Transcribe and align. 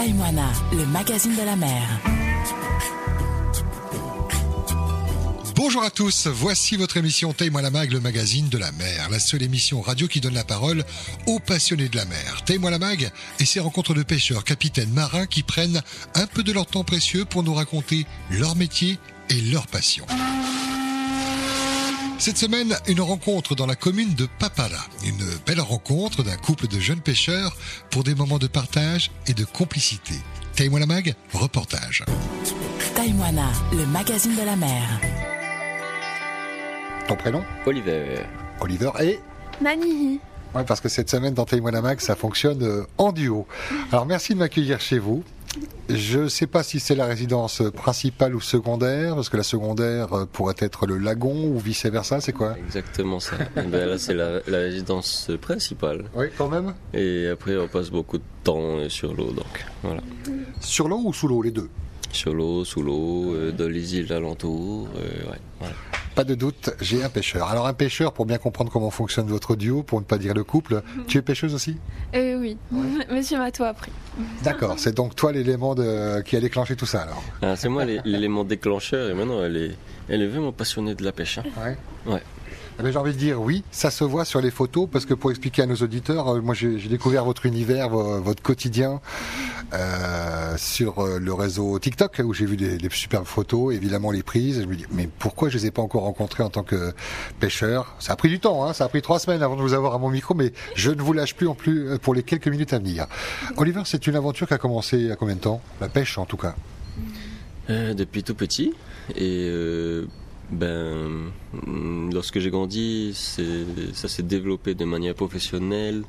Taïwana, 0.00 0.50
le 0.72 0.86
magazine 0.86 1.36
de 1.36 1.42
la 1.42 1.56
mer. 1.56 1.82
Bonjour 5.54 5.82
à 5.82 5.90
tous, 5.90 6.26
voici 6.26 6.76
votre 6.76 6.96
émission 6.96 7.34
Taille-moi 7.34 7.68
mag, 7.68 7.92
le 7.92 8.00
magazine 8.00 8.48
de 8.48 8.56
la 8.56 8.72
mer, 8.72 9.10
la 9.10 9.20
seule 9.20 9.42
émission 9.42 9.82
radio 9.82 10.08
qui 10.08 10.22
donne 10.22 10.32
la 10.32 10.44
parole 10.44 10.84
aux 11.26 11.38
passionnés 11.38 11.90
de 11.90 11.96
la 11.96 12.06
mer. 12.06 12.42
Taille-moi 12.46 12.78
mag 12.78 13.10
et 13.40 13.44
ses 13.44 13.60
rencontres 13.60 13.92
de 13.92 14.02
pêcheurs, 14.02 14.44
capitaines, 14.44 14.88
marins 14.88 15.26
qui 15.26 15.42
prennent 15.42 15.82
un 16.14 16.26
peu 16.26 16.42
de 16.42 16.52
leur 16.52 16.64
temps 16.64 16.84
précieux 16.84 17.26
pour 17.26 17.42
nous 17.42 17.52
raconter 17.52 18.06
leur 18.30 18.56
métier 18.56 18.98
et 19.28 19.42
leur 19.52 19.66
passion. 19.66 20.06
Cette 22.20 22.36
semaine, 22.36 22.76
une 22.86 23.00
rencontre 23.00 23.54
dans 23.54 23.64
la 23.64 23.76
commune 23.76 24.12
de 24.12 24.28
Papala. 24.38 24.76
Une 25.06 25.24
belle 25.46 25.62
rencontre 25.62 26.22
d'un 26.22 26.36
couple 26.36 26.68
de 26.68 26.78
jeunes 26.78 27.00
pêcheurs 27.00 27.56
pour 27.90 28.04
des 28.04 28.14
moments 28.14 28.36
de 28.36 28.46
partage 28.46 29.10
et 29.26 29.32
de 29.32 29.46
complicité. 29.46 30.16
La 30.58 30.84
mag, 30.84 31.14
reportage. 31.32 32.04
Taïwana, 32.94 33.48
le 33.72 33.86
magazine 33.86 34.36
de 34.36 34.42
la 34.42 34.54
mer. 34.54 35.00
Ton 37.08 37.16
prénom? 37.16 37.42
Oliver. 37.64 38.26
Oliver 38.60 38.90
et? 39.00 39.18
Nani. 39.62 40.20
Ouais, 40.54 40.64
parce 40.64 40.82
que 40.82 40.90
cette 40.90 41.08
semaine 41.08 41.32
dans 41.32 41.46
la 41.50 41.80
mag, 41.80 42.00
ça 42.00 42.16
fonctionne 42.16 42.62
euh, 42.62 42.86
en 42.98 43.12
duo. 43.12 43.46
Alors 43.92 44.04
merci 44.04 44.34
de 44.34 44.40
m'accueillir 44.40 44.78
chez 44.78 44.98
vous. 44.98 45.24
Je 45.88 46.20
ne 46.20 46.28
sais 46.28 46.46
pas 46.46 46.62
si 46.62 46.78
c'est 46.78 46.94
la 46.94 47.06
résidence 47.06 47.62
principale 47.74 48.36
ou 48.36 48.40
secondaire, 48.40 49.16
parce 49.16 49.28
que 49.28 49.36
la 49.36 49.42
secondaire 49.42 50.12
euh, 50.12 50.24
pourrait 50.24 50.54
être 50.58 50.86
le 50.86 50.96
lagon 50.98 51.44
ou 51.48 51.58
vice-versa, 51.58 52.20
c'est 52.20 52.32
quoi 52.32 52.54
Exactement 52.64 53.18
ça. 53.18 53.36
Eh 53.56 53.62
ben 53.62 53.88
là, 53.88 53.98
c'est 53.98 54.14
la, 54.14 54.40
la 54.46 54.58
résidence 54.58 55.30
principale. 55.40 56.04
Oui, 56.14 56.26
quand 56.38 56.48
même. 56.48 56.74
Et 56.94 57.26
après, 57.28 57.56
on 57.56 57.66
passe 57.66 57.90
beaucoup 57.90 58.18
de 58.18 58.22
temps 58.44 58.60
euh, 58.78 58.88
sur 58.88 59.12
l'eau, 59.14 59.32
donc 59.32 59.66
voilà. 59.82 60.02
Sur 60.60 60.88
l'eau 60.88 61.00
ou 61.04 61.12
sous 61.12 61.26
l'eau, 61.26 61.42
les 61.42 61.50
deux? 61.50 61.68
Sur 62.12 62.34
l'eau, 62.34 62.64
sous 62.64 62.82
l'eau, 62.82 63.34
euh, 63.34 63.50
dans 63.50 63.68
les 63.68 63.96
îles 63.96 64.12
alentours. 64.12 64.88
euh, 64.96 65.30
ouais, 65.30 65.38
voilà. 65.58 65.74
Pas 66.14 66.24
de 66.24 66.34
doute, 66.34 66.70
j'ai 66.80 67.02
un 67.04 67.08
pêcheur. 67.08 67.48
Alors 67.48 67.66
un 67.66 67.72
pêcheur, 67.72 68.12
pour 68.12 68.26
bien 68.26 68.38
comprendre 68.38 68.70
comment 68.70 68.90
fonctionne 68.90 69.26
votre 69.28 69.54
duo, 69.56 69.82
pour 69.82 70.00
ne 70.00 70.04
pas 70.04 70.18
dire 70.18 70.34
le 70.34 70.42
couple, 70.44 70.82
tu 71.06 71.18
es 71.18 71.22
pêcheuse 71.22 71.54
aussi? 71.54 71.76
Euh, 72.14 72.36
oui, 72.38 72.56
monsieur 73.10 73.38
Mato 73.38 73.62
a 73.64 73.72
pris. 73.72 73.92
D'accord, 74.42 74.74
c'est 74.78 74.94
donc 74.94 75.14
toi 75.14 75.30
l'élément 75.32 75.74
de... 75.74 76.20
qui 76.22 76.36
a 76.36 76.40
déclenché 76.40 76.74
tout 76.76 76.86
ça 76.86 77.02
alors? 77.02 77.22
Ah, 77.42 77.54
c'est 77.56 77.68
moi 77.68 77.84
l'é- 77.84 78.00
l'élément 78.04 78.44
déclencheur, 78.44 79.08
et 79.08 79.14
maintenant, 79.14 79.42
elle 79.42 79.56
est, 79.56 79.70
elle 80.08 80.22
est 80.22 80.26
vraiment 80.26 80.52
passionnée 80.52 80.94
de 80.94 81.04
la 81.04 81.12
pêche. 81.12 81.38
hein. 81.38 81.44
Ouais. 81.64 81.76
Ouais. 82.14 82.22
Eh 82.80 82.82
ben, 82.82 82.92
j'ai 82.92 82.98
envie 82.98 83.12
de 83.12 83.18
dire 83.18 83.38
oui, 83.42 83.62
ça 83.70 83.90
se 83.90 84.04
voit 84.04 84.24
sur 84.24 84.40
les 84.40 84.50
photos 84.50 84.88
parce 84.90 85.04
que 85.04 85.12
pour 85.12 85.30
expliquer 85.30 85.60
à 85.60 85.66
nos 85.66 85.74
auditeurs, 85.76 86.28
euh, 86.36 86.40
moi 86.40 86.54
j'ai 86.54 86.78
découvert 86.88 87.26
votre 87.26 87.44
univers, 87.44 87.90
vo- 87.90 88.22
votre 88.22 88.42
quotidien 88.42 89.02
euh, 89.74 90.56
sur 90.56 91.00
euh, 91.04 91.18
le 91.18 91.34
réseau 91.34 91.78
TikTok 91.78 92.22
où 92.24 92.32
j'ai 92.32 92.46
vu 92.46 92.56
des, 92.56 92.78
superbes 92.90 93.26
photos, 93.26 93.74
évidemment 93.74 94.10
les 94.10 94.22
prises. 94.22 94.62
Je 94.62 94.66
me 94.66 94.74
dis 94.76 94.86
mais 94.92 95.10
pourquoi 95.18 95.50
je 95.50 95.58
les 95.58 95.66
ai 95.66 95.70
pas 95.70 95.82
encore 95.82 96.04
rencontrés 96.04 96.42
en 96.42 96.48
tant 96.48 96.62
que 96.62 96.94
pêcheur? 97.38 97.94
Ça 97.98 98.14
a 98.14 98.16
pris 98.16 98.30
du 98.30 98.40
temps, 98.40 98.64
hein, 98.64 98.72
ça 98.72 98.86
a 98.86 98.88
pris 98.88 99.02
trois 99.02 99.18
semaines 99.18 99.42
avant 99.42 99.56
de 99.56 99.60
vous 99.60 99.74
avoir 99.74 99.92
à 99.94 99.98
mon 99.98 100.08
micro, 100.08 100.32
mais 100.32 100.50
je 100.74 100.90
ne 100.90 101.02
vous 101.02 101.12
lâche 101.12 101.34
plus 101.34 101.48
en 101.48 101.54
plus 101.54 101.98
pour 101.98 102.14
les 102.14 102.22
quelques 102.22 102.48
minutes 102.48 102.72
à 102.72 102.78
venir. 102.78 103.06
Oliver, 103.58 103.82
c'est 103.84 104.06
une 104.06 104.16
aventure 104.16 104.48
qui 104.48 104.54
a 104.54 104.58
commencé 104.58 105.10
à 105.10 105.16
combien 105.16 105.34
de 105.34 105.40
temps? 105.40 105.60
La 105.82 105.90
pêche 105.90 106.16
en 106.16 106.24
tout 106.24 106.38
cas. 106.38 106.54
Depuis 107.68 108.22
tout 108.24 108.34
petit. 108.34 108.72
Et 109.16 109.50
ben, 110.50 111.30
mm, 111.66 112.12
lorsque 112.12 112.38
j'ai 112.38 112.50
grandi, 112.50 113.12
ça 113.14 114.08
s'est 114.08 114.22
développé 114.22 114.74
de 114.74 114.84
manière 114.84 115.14
professionnelle 115.14 116.02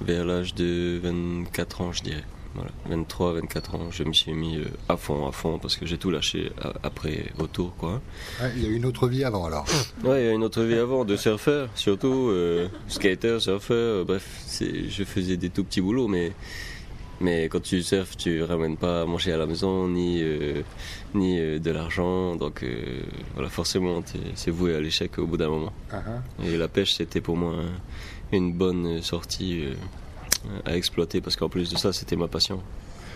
vers 0.00 0.24
l'âge 0.24 0.54
de 0.54 1.00
24 1.02 1.80
ans, 1.80 1.92
je 1.92 2.02
dirais. 2.02 2.24
Voilà, 2.56 2.70
23, 2.88 3.32
24 3.32 3.74
ans, 3.74 3.88
je 3.90 4.04
me 4.04 4.12
suis 4.12 4.32
mis 4.32 4.58
euh, 4.58 4.64
à 4.88 4.96
fond, 4.96 5.26
à 5.26 5.32
fond, 5.32 5.58
parce 5.58 5.76
que 5.76 5.86
j'ai 5.86 5.98
tout 5.98 6.10
lâché 6.12 6.52
a- 6.62 6.72
après 6.84 7.32
retour, 7.36 7.74
quoi. 7.76 8.00
Ouais, 8.40 8.52
il 8.56 8.62
y 8.62 8.66
a 8.66 8.68
eu 8.68 8.74
une 8.76 8.86
autre 8.86 9.08
vie 9.08 9.24
avant 9.24 9.46
alors. 9.46 9.66
Ouais, 10.04 10.22
il 10.22 10.26
y 10.26 10.28
a 10.28 10.32
une 10.32 10.44
autre 10.44 10.62
vie 10.62 10.76
avant, 10.76 11.04
de 11.04 11.16
surfeur, 11.16 11.68
surtout, 11.74 12.28
euh, 12.30 12.68
skater, 12.86 13.40
surfeur, 13.40 14.02
euh, 14.02 14.04
bref, 14.04 14.24
je 14.60 15.02
faisais 15.04 15.36
des 15.36 15.50
tout 15.50 15.64
petits 15.64 15.80
boulots, 15.80 16.06
mais, 16.06 16.30
mais 17.20 17.48
quand 17.48 17.60
tu 17.62 17.82
surfes, 17.82 18.16
tu 18.16 18.42
ramènes 18.42 18.76
pas 18.76 19.02
à 19.02 19.04
manger 19.06 19.32
à 19.32 19.36
la 19.36 19.46
maison, 19.46 19.88
ni, 19.88 20.20
euh, 20.22 20.62
ni 21.14 21.38
euh, 21.38 21.58
de 21.58 21.70
l'argent, 21.70 22.36
donc 22.36 22.62
euh, 22.62 23.02
voilà, 23.34 23.48
forcément, 23.50 24.02
c'est 24.34 24.50
voué 24.50 24.74
à 24.74 24.80
l'échec 24.80 25.18
au 25.18 25.26
bout 25.26 25.36
d'un 25.36 25.48
moment. 25.48 25.72
Ah, 25.92 26.02
ah. 26.06 26.44
Et 26.44 26.56
la 26.56 26.68
pêche, 26.68 26.94
c'était 26.94 27.20
pour 27.20 27.36
moi 27.36 27.52
un- 27.54 28.36
une 28.36 28.52
bonne 28.52 29.00
sortie 29.02 29.64
euh, 29.64 29.74
à 30.66 30.76
exploiter, 30.76 31.20
parce 31.20 31.36
qu'en 31.36 31.48
plus 31.48 31.70
de 31.70 31.76
ça, 31.76 31.92
c'était 31.92 32.16
ma 32.16 32.28
passion 32.28 32.60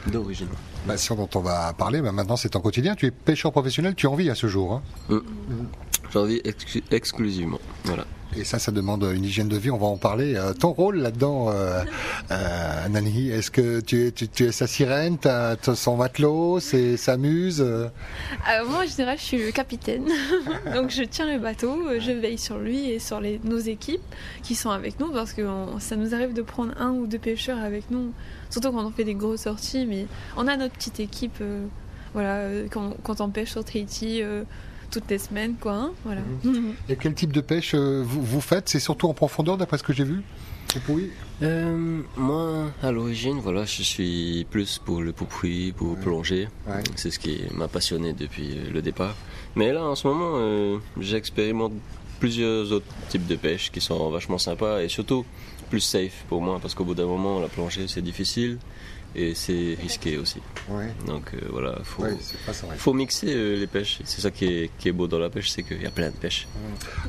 d'origine. 0.06 0.48
Passion 0.86 1.16
dont 1.16 1.28
on 1.34 1.40
va 1.40 1.72
parler, 1.74 2.00
mais 2.00 2.12
maintenant 2.12 2.36
c'est 2.36 2.50
ton 2.50 2.60
quotidien. 2.60 2.94
Tu 2.94 3.06
es 3.06 3.10
pêcheur 3.10 3.50
professionnel, 3.52 3.94
tu 3.96 4.06
en 4.06 4.14
vis 4.14 4.30
à 4.30 4.34
ce 4.34 4.46
jour. 4.46 4.80
hein? 5.10 5.20
J'en 6.12 6.24
vis 6.24 6.38
exclu- 6.44 6.82
exclusivement, 6.90 7.58
voilà. 7.88 8.04
Et 8.36 8.44
ça, 8.44 8.58
ça 8.58 8.70
demande 8.72 9.02
une 9.14 9.24
hygiène 9.24 9.48
de 9.48 9.56
vie, 9.56 9.70
on 9.70 9.78
va 9.78 9.86
en 9.86 9.96
parler. 9.96 10.34
Euh, 10.36 10.52
ton 10.52 10.70
rôle 10.72 10.98
là-dedans, 10.98 11.48
euh, 11.48 11.82
euh, 12.30 12.88
Nani, 12.88 13.30
est-ce 13.30 13.50
que 13.50 13.80
tu 13.80 14.06
es, 14.06 14.12
tu, 14.12 14.28
tu 14.28 14.44
es 14.44 14.52
sa 14.52 14.66
sirène, 14.66 15.16
t'as 15.16 15.56
t'as 15.56 15.74
son 15.74 15.96
matelot, 15.96 16.60
c'est 16.60 16.98
s'amuse 16.98 17.62
euh? 17.62 17.86
Euh, 18.50 18.64
moi, 18.68 18.84
en 18.84 18.86
général, 18.86 19.16
je 19.18 19.22
suis 19.24 19.38
le 19.38 19.50
capitaine. 19.50 20.04
Donc, 20.74 20.90
je 20.90 21.02
tiens 21.04 21.32
le 21.32 21.38
bateau, 21.40 21.84
je 21.98 22.12
veille 22.12 22.36
sur 22.36 22.58
lui 22.58 22.90
et 22.90 22.98
sur 22.98 23.18
les, 23.20 23.40
nos 23.44 23.58
équipes 23.58 24.02
qui 24.42 24.54
sont 24.54 24.70
avec 24.70 25.00
nous 25.00 25.10
parce 25.10 25.32
que 25.32 25.42
on- 25.42 25.78
ça 25.80 25.96
nous 25.96 26.14
arrive 26.14 26.34
de 26.34 26.42
prendre 26.42 26.74
un 26.78 26.90
ou 26.90 27.06
deux 27.06 27.18
pêcheurs 27.18 27.58
avec 27.58 27.90
nous, 27.90 28.12
surtout 28.50 28.72
quand 28.72 28.84
on 28.84 28.90
fait 28.90 29.04
des 29.04 29.14
grosses 29.14 29.42
sorties. 29.42 29.86
Mais 29.86 30.06
on 30.36 30.46
a 30.46 30.56
notre 30.58 30.74
petite 30.74 31.00
équipe, 31.00 31.38
euh, 31.40 31.64
voilà, 32.12 32.42
quand, 32.70 32.94
quand 33.02 33.22
on 33.22 33.30
pêche 33.30 33.52
sur 33.52 33.64
Tahiti 33.64 34.22
euh, 34.22 34.42
toutes 34.90 35.10
les 35.10 35.18
semaines, 35.18 35.54
quoi. 35.60 35.74
hein, 35.74 35.92
voilà. 36.04 36.20
Et 36.88 36.96
quel 36.96 37.14
type 37.14 37.32
de 37.32 37.40
pêche 37.40 37.72
euh, 37.74 38.02
vous, 38.04 38.22
vous 38.22 38.40
faites? 38.40 38.68
C'est 38.68 38.80
surtout 38.80 39.08
en 39.08 39.14
profondeur, 39.14 39.56
d'après 39.56 39.78
ce 39.78 39.82
que 39.82 39.92
j'ai 39.92 40.04
vu? 40.04 40.22
Oui. 40.88 41.10
Euh, 41.42 42.02
moi, 42.16 42.66
à 42.82 42.92
l'origine, 42.92 43.38
voilà, 43.38 43.64
je 43.64 43.82
suis 43.82 44.46
plus 44.50 44.78
pour 44.78 45.00
le 45.00 45.12
poupouille, 45.12 45.72
pour 45.72 45.96
plonger. 45.96 46.48
Ouais. 46.66 46.82
C'est 46.94 47.10
ce 47.10 47.18
qui 47.18 47.40
m'a 47.54 47.68
passionné 47.68 48.12
depuis 48.12 48.50
euh, 48.52 48.70
le 48.72 48.82
départ. 48.82 49.14
Mais 49.56 49.72
là, 49.72 49.82
en 49.82 49.94
ce 49.94 50.06
moment, 50.06 50.32
euh, 50.34 50.76
j'expérimente 51.00 51.72
plusieurs 52.20 52.72
autres 52.72 52.86
types 53.08 53.26
de 53.26 53.36
pêche 53.36 53.70
qui 53.70 53.80
sont 53.80 54.10
vachement 54.10 54.38
sympas 54.38 54.82
et 54.82 54.88
surtout 54.88 55.24
plus 55.70 55.80
safe 55.80 56.24
pour 56.28 56.42
moi 56.42 56.58
parce 56.60 56.74
qu'au 56.74 56.84
bout 56.84 56.94
d'un 56.94 57.06
moment, 57.06 57.40
la 57.40 57.48
plongée, 57.48 57.86
c'est 57.86 58.02
difficile 58.02 58.58
et 59.20 59.34
c'est 59.34 59.76
risqué 59.80 60.16
aussi. 60.18 60.40
Ouais. 60.68 60.92
Donc 61.06 61.32
euh, 61.34 61.38
voilà, 61.50 61.78
faut, 61.82 62.02
Ouais, 62.02 62.10
ouais. 62.12 62.76
faut 62.76 62.92
mixer 62.94 63.26
euh, 63.34 63.56
les 63.58 63.66
pêches. 63.66 63.98
C'est 64.04 64.20
ça 64.20 64.30
qui 64.30 64.44
est, 64.46 64.70
qui 64.78 64.88
est 64.88 64.92
beau 64.92 65.06
dans 65.06 65.18
la 65.18 65.30
pêche, 65.30 65.50
c'est 65.50 65.62
qu'il 65.62 65.82
y 65.82 65.86
a 65.86 65.90
plein 65.90 66.10
de 66.10 66.16
pêches. 66.16 66.46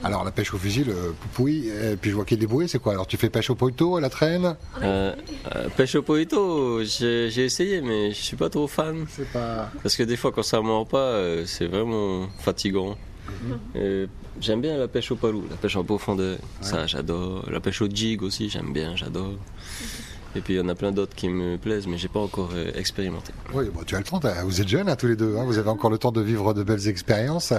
Alors 0.03 0.23
la 0.23 0.31
pêche 0.31 0.53
au 0.53 0.57
fusil, 0.57 0.85
poupoui, 1.21 1.67
et 1.69 1.95
puis 1.95 2.09
je 2.11 2.15
vois 2.15 2.25
qu'il 2.25 2.37
y 2.37 2.39
a 2.39 2.41
des 2.41 2.47
bouées, 2.47 2.67
c'est 2.67 2.79
quoi? 2.79 2.93
Alors 2.93 3.07
tu 3.07 3.17
fais 3.17 3.29
pêche 3.29 3.49
au 3.49 3.55
poito, 3.55 3.95
à 3.97 4.01
la 4.01 4.09
traîne? 4.09 4.55
Euh, 4.81 5.13
euh, 5.55 5.69
pêche 5.77 5.95
au 5.95 6.01
poito, 6.01 6.83
j'ai 6.83 7.27
essayé, 7.45 7.81
mais 7.81 8.11
je 8.11 8.21
suis 8.21 8.37
pas 8.37 8.49
trop 8.49 8.67
fan. 8.67 9.05
Pas. 9.33 9.69
Parce 9.83 9.95
que 9.95 10.03
des 10.03 10.17
fois, 10.17 10.31
quand 10.31 10.43
ça 10.43 10.61
mord 10.61 10.87
pas, 10.87 10.97
euh, 10.97 11.43
c'est 11.45 11.67
vraiment 11.67 12.27
fatigant. 12.39 12.97
Euh, 13.75 14.07
j'aime 14.41 14.61
bien 14.61 14.77
la 14.77 14.87
pêche 14.87 15.11
au 15.11 15.15
palou, 15.15 15.43
la 15.49 15.55
pêche 15.55 15.75
en 15.75 15.83
profondeur. 15.83 16.37
Ça, 16.61 16.87
j'adore. 16.87 17.45
La 17.49 17.59
pêche 17.59 17.81
au 17.81 17.87
jig 17.87 18.21
aussi, 18.23 18.49
j'aime 18.49 18.73
bien, 18.73 18.95
j'adore. 18.95 19.33
Et 20.35 20.41
puis, 20.41 20.53
il 20.53 20.57
y 20.57 20.59
en 20.59 20.69
a 20.69 20.75
plein 20.75 20.91
d'autres 20.91 21.15
qui 21.15 21.27
me 21.27 21.57
plaisent, 21.57 21.87
mais 21.87 21.97
j'ai 21.97 22.07
pas 22.07 22.19
encore 22.19 22.51
euh, 22.53 22.71
expérimenté. 22.75 23.33
Oui, 23.53 23.65
bon, 23.73 23.81
tu 23.85 23.95
as 23.95 23.97
le 23.97 24.03
temps, 24.03 24.19
vous 24.43 24.61
êtes 24.61 24.67
jeunes 24.67 24.87
hein, 24.87 24.95
tous 24.95 25.07
les 25.07 25.15
deux, 25.15 25.37
hein, 25.37 25.43
vous 25.43 25.57
avez 25.57 25.69
encore 25.69 25.89
le 25.89 25.97
temps 25.97 26.11
de 26.11 26.21
vivre 26.21 26.53
de 26.53 26.63
belles 26.63 26.87
expériences. 26.87 27.53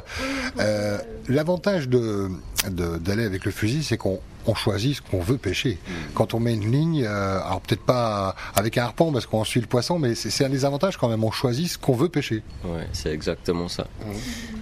Euh, 0.59 0.99
L'avantage 1.29 1.89
de 1.89 2.29
d'aller 2.69 3.25
avec 3.25 3.45
le 3.47 3.51
fusil, 3.53 3.83
c'est 3.83 3.97
qu'on 3.97 4.21
on 4.47 4.55
choisit 4.55 4.97
ce 4.97 5.03
qu'on 5.03 5.21
veut 5.21 5.39
pêcher. 5.39 5.79
Quand 6.15 6.35
on 6.35 6.41
met 6.41 6.53
une 6.55 6.71
ligne, 6.71 7.05
euh, 7.07 7.41
alors 7.41 7.61
peut-être 7.61 7.85
pas 7.85 8.35
avec 8.55 8.77
un 8.79 8.83
harpon 8.85 9.13
parce 9.13 9.27
qu'on 9.27 9.45
suit 9.45 9.61
le 9.61 9.67
poisson, 9.67 9.99
mais 9.99 10.15
c'est 10.15 10.45
un 10.45 10.49
des 10.51 10.65
avantages 10.65 10.97
quand 10.97 11.09
même, 11.09 11.25
on 11.25 11.31
choisit 11.31 11.69
ce 11.69 11.79
qu'on 11.79 11.95
veut 11.95 12.09
pêcher. 12.09 12.43
Ouais, 12.65 12.87
c'est 12.93 13.13
exactement 13.13 13.69
ça. 13.69 13.87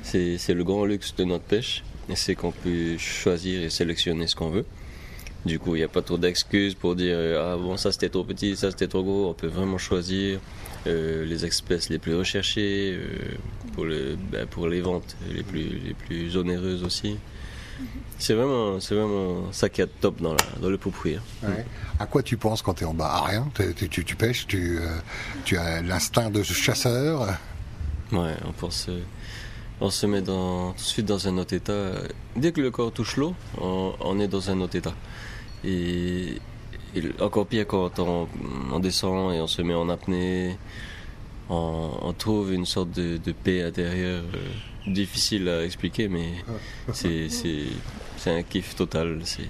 C'est 0.02 0.38
c'est 0.38 0.54
le 0.54 0.62
grand 0.64 0.84
luxe 0.84 1.14
de 1.16 1.24
notre 1.24 1.44
pêche, 1.44 1.82
c'est 2.14 2.34
qu'on 2.34 2.52
peut 2.52 2.96
choisir 2.98 3.62
et 3.62 3.70
sélectionner 3.70 4.26
ce 4.26 4.36
qu'on 4.36 4.50
veut. 4.50 4.64
Du 5.46 5.58
coup, 5.58 5.76
il 5.76 5.78
n'y 5.78 5.84
a 5.84 5.88
pas 5.88 6.02
trop 6.02 6.18
d'excuses 6.18 6.74
pour 6.74 6.96
dire 6.96 7.14
euh, 7.16 7.54
ah 7.54 7.56
bon 7.56 7.76
ça 7.76 7.92
c'était 7.92 8.08
trop 8.08 8.24
petit, 8.24 8.56
ça 8.56 8.70
c'était 8.70 8.88
trop 8.88 9.02
gros. 9.02 9.30
On 9.30 9.34
peut 9.34 9.46
vraiment 9.46 9.78
choisir 9.78 10.40
euh, 10.86 11.24
les 11.24 11.44
espèces 11.44 11.88
les 11.90 11.98
plus 11.98 12.14
recherchées 12.16 12.98
euh, 13.00 13.08
pour 13.74 13.84
le 13.84 14.16
ben, 14.30 14.46
pour 14.46 14.66
les 14.68 14.80
ventes 14.80 15.16
les 15.32 15.42
plus 15.44 15.68
les 15.86 15.94
plus 15.94 16.36
onéreuses 16.36 16.82
aussi. 16.82 17.16
C'est 18.18 18.34
vraiment 18.34 18.80
c'est 18.80 18.96
vraiment 18.96 19.52
ça 19.52 19.68
qui 19.68 19.80
est 19.80 19.86
top 20.00 20.20
dans 20.20 20.34
la 20.34 20.44
dans 20.60 20.68
le 20.70 20.76
poupouille. 20.76 21.16
hein. 21.44 21.48
Ouais. 21.48 21.64
À 22.00 22.06
quoi 22.06 22.22
tu 22.24 22.36
penses 22.36 22.60
quand 22.60 22.74
tu 22.74 22.82
es 22.82 22.86
en 22.86 22.94
bas? 22.94 23.06
À 23.08 23.24
rien. 23.24 23.48
Tu, 23.76 23.88
tu- 23.88 24.04
tu 24.04 24.16
pêches, 24.16 24.46
tu, 24.48 24.78
euh, 24.80 24.88
tu 25.44 25.56
as 25.56 25.80
l'instinct 25.82 26.30
de 26.30 26.42
chasseur? 26.42 27.28
Ouais, 28.12 28.34
on 28.46 28.52
pense. 28.52 28.88
On 29.80 29.90
se 29.90 30.06
met 30.06 30.22
dans, 30.22 30.70
tout 30.72 30.76
de 30.76 30.80
suite 30.80 31.06
dans 31.06 31.28
un 31.28 31.38
autre 31.38 31.54
état. 31.54 31.92
Dès 32.36 32.52
que 32.52 32.60
le 32.60 32.70
corps 32.70 32.92
touche 32.92 33.16
l'eau, 33.16 33.34
on, 33.60 34.18
est 34.20 34.28
dans 34.28 34.50
un 34.50 34.60
autre 34.60 34.76
état. 34.76 34.94
Et, 35.64 36.38
encore 37.20 37.46
pire 37.46 37.66
quand 37.66 37.98
on, 37.98 38.26
descend 38.80 39.34
et 39.34 39.40
on 39.40 39.46
se 39.46 39.62
met 39.62 39.74
en 39.74 39.88
apnée, 39.88 40.56
on, 41.48 42.12
trouve 42.16 42.52
une 42.52 42.66
sorte 42.66 42.90
de, 42.90 43.18
de 43.18 43.32
paix 43.32 43.62
intérieure 43.62 44.24
euh, 44.34 44.48
difficile 44.92 45.48
à 45.48 45.64
expliquer, 45.64 46.08
mais 46.08 46.32
c'est 46.92 47.28
c'est 47.28 47.64
c'est 48.16 48.30
un 48.30 48.42
kiff 48.42 48.74
total. 48.74 49.20
C'est 49.24 49.42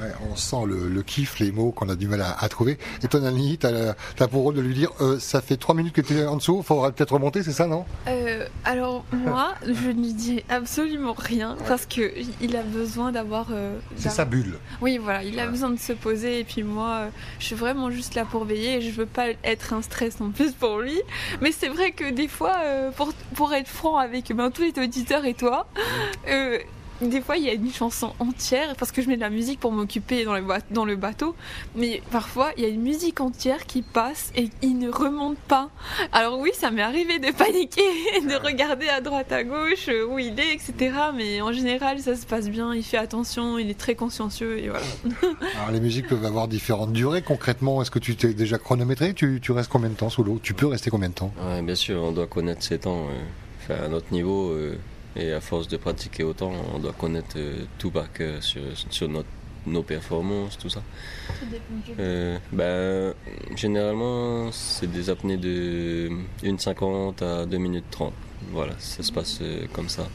Ouais, 0.00 0.10
on 0.28 0.34
sent 0.34 0.56
le, 0.66 0.88
le 0.88 1.02
kiff, 1.04 1.38
les 1.38 1.52
mots 1.52 1.70
qu'on 1.70 1.88
a 1.88 1.94
du 1.94 2.08
mal 2.08 2.20
à, 2.20 2.36
à 2.42 2.48
trouver. 2.48 2.78
Et 3.04 3.06
toi, 3.06 3.20
Nani, 3.20 3.56
t'as 3.58 3.94
as 4.18 4.26
pour 4.28 4.42
rôle 4.42 4.56
de 4.56 4.60
lui 4.60 4.74
dire 4.74 4.90
euh, 5.00 5.20
ça 5.20 5.40
fait 5.40 5.56
trois 5.56 5.72
minutes 5.76 5.94
que 5.94 6.00
tu 6.00 6.18
es 6.18 6.26
en 6.26 6.36
dessous, 6.36 6.62
faudra 6.64 6.90
peut-être 6.90 7.12
remonter, 7.12 7.44
c'est 7.44 7.52
ça, 7.52 7.68
non? 7.68 7.84
Euh, 8.08 8.44
alors 8.64 9.04
moi, 9.12 9.54
je 9.64 9.90
ne 9.90 10.02
lui 10.04 10.12
dis 10.12 10.42
absolument 10.48 11.14
rien 11.16 11.56
parce 11.68 11.86
que 11.86 12.12
il 12.40 12.56
a 12.56 12.64
besoin 12.64 13.12
d'avoir. 13.12 13.46
euh, 13.52 13.78
C'est 13.90 14.06
d'avoir- 14.06 14.14
sa 14.16 14.24
bulle. 14.24 14.58
Oui, 14.80 14.98
voilà, 14.98 15.22
il 15.22 15.38
a 15.38 15.44
Ouais. 15.44 15.50
besoin 15.50 15.70
de 15.70 15.78
se 15.78 15.92
poser 15.92 16.40
et 16.40 16.44
puis 16.44 16.64
moi, 16.64 17.06
je 17.38 17.44
suis 17.46 17.54
vraiment 17.54 17.88
juste 17.92 18.16
là 18.16 18.24
pour 18.24 18.44
veiller 18.44 18.78
et 18.78 18.80
je 18.80 18.90
veux 18.90 19.06
pas 19.06 19.26
être 19.44 19.72
un 19.74 19.80
stress 19.82 20.20
en 20.20 20.30
plus 20.30 20.50
pour 20.52 20.78
lui. 20.80 21.00
Mais 21.40 21.52
c'est 21.52 21.68
vrai 21.68 21.92
que 21.92 22.10
des 22.10 22.26
fois, 22.28 22.56
euh, 22.64 22.90
pour, 22.90 23.12
pour 23.36 23.54
être 23.54 23.68
franc 23.68 23.96
avec 23.96 24.32
ben, 24.34 24.50
tous 24.54 24.62
les 24.62 24.82
auditeurs 24.82 25.24
et 25.24 25.34
toi, 25.34 25.66
euh, 26.28 26.58
des 27.00 27.20
fois 27.20 27.36
il 27.36 27.42
y 27.44 27.50
a 27.50 27.52
une 27.52 27.72
chanson 27.72 28.12
entière 28.20 28.76
parce 28.78 28.92
que 28.92 29.02
je 29.02 29.08
mets 29.08 29.16
de 29.16 29.20
la 29.20 29.28
musique 29.28 29.58
pour 29.58 29.72
m'occuper 29.72 30.24
dans, 30.24 30.34
le 30.34 30.42
ba- 30.42 30.60
dans 30.70 30.84
le 30.84 30.94
bateau, 30.94 31.34
mais 31.74 32.00
parfois 32.12 32.52
il 32.56 32.62
y 32.62 32.66
a 32.66 32.68
une 32.68 32.82
musique 32.82 33.20
entière 33.20 33.66
qui 33.66 33.82
passe 33.82 34.32
et 34.36 34.48
il 34.62 34.78
ne 34.78 34.88
remonte 34.90 35.36
pas. 35.38 35.70
Alors 36.12 36.38
oui, 36.38 36.50
ça 36.54 36.70
m'est 36.70 36.82
arrivé 36.82 37.18
de 37.18 37.32
paniquer, 37.32 37.82
de 38.22 38.36
regarder 38.46 38.88
à 38.88 39.00
droite 39.00 39.32
à 39.32 39.42
gauche 39.42 39.88
euh, 39.88 40.06
où 40.06 40.20
il 40.20 40.38
est, 40.38 40.54
etc. 40.54 40.94
Mais 41.14 41.40
en 41.42 41.52
général, 41.52 41.98
ça 41.98 42.14
se 42.14 42.24
passe 42.26 42.48
bien, 42.48 42.72
il 42.74 42.84
fait 42.84 42.96
attention, 42.96 43.58
il 43.58 43.68
est 43.70 43.78
très 43.78 43.96
consciencieux 43.96 44.58
et 44.60 44.68
voilà. 44.68 44.86
Alors, 45.56 45.72
les 45.72 45.80
musiques 45.80 46.06
peuvent 46.06 46.24
avoir 46.24 46.46
différentes 46.46 46.92
durées. 46.92 47.22
Concrètement, 47.22 47.82
est-ce 47.82 47.90
que 47.90 47.98
tu 47.98 48.14
t'es 48.14 48.34
déjà 48.34 48.56
chronométré? 48.58 49.14
Tu, 49.14 49.40
tu 49.42 49.50
restes 49.50 49.70
combien 49.70 49.90
de 49.90 49.94
temps 49.96 50.10
sous 50.10 50.22
l'eau? 50.22 50.38
Tu 50.42 50.54
peux 50.54 50.66
rester 50.68 50.90
combien 50.90 51.08
de 51.08 51.14
temps? 51.14 51.32
Ouais, 51.44 51.60
bien 51.60 51.74
sûr, 51.74 52.00
on 52.02 52.12
doit 52.12 52.28
connaître 52.28 52.62
ses 52.62 52.78
temps. 52.78 53.06
Enfin, 53.64 53.84
à 53.84 53.88
notre 53.88 54.12
niveau, 54.12 54.50
euh, 54.50 54.76
et 55.16 55.32
à 55.32 55.40
force 55.40 55.68
de 55.68 55.76
pratiquer 55.76 56.24
autant, 56.24 56.52
on 56.74 56.78
doit 56.78 56.92
connaître 56.92 57.36
euh, 57.36 57.64
tout 57.78 57.90
par 57.90 58.12
cœur 58.12 58.42
sur, 58.42 58.62
sur 58.90 59.08
notre, 59.08 59.28
nos 59.66 59.82
performances, 59.82 60.58
tout 60.58 60.68
ça. 60.68 60.82
Euh, 61.98 62.38
ben, 62.52 63.14
généralement, 63.56 64.50
c'est 64.52 64.90
des 64.90 65.08
apnées 65.10 65.36
de 65.36 66.10
1,50 66.42 67.24
à 67.24 67.46
2 67.46 67.56
minutes 67.58 67.84
30. 67.90 68.12
Voilà, 68.52 68.74
ça 68.78 69.02
se 69.02 69.10
passe 69.10 69.40
comme 69.72 69.88
ça, 69.88 70.06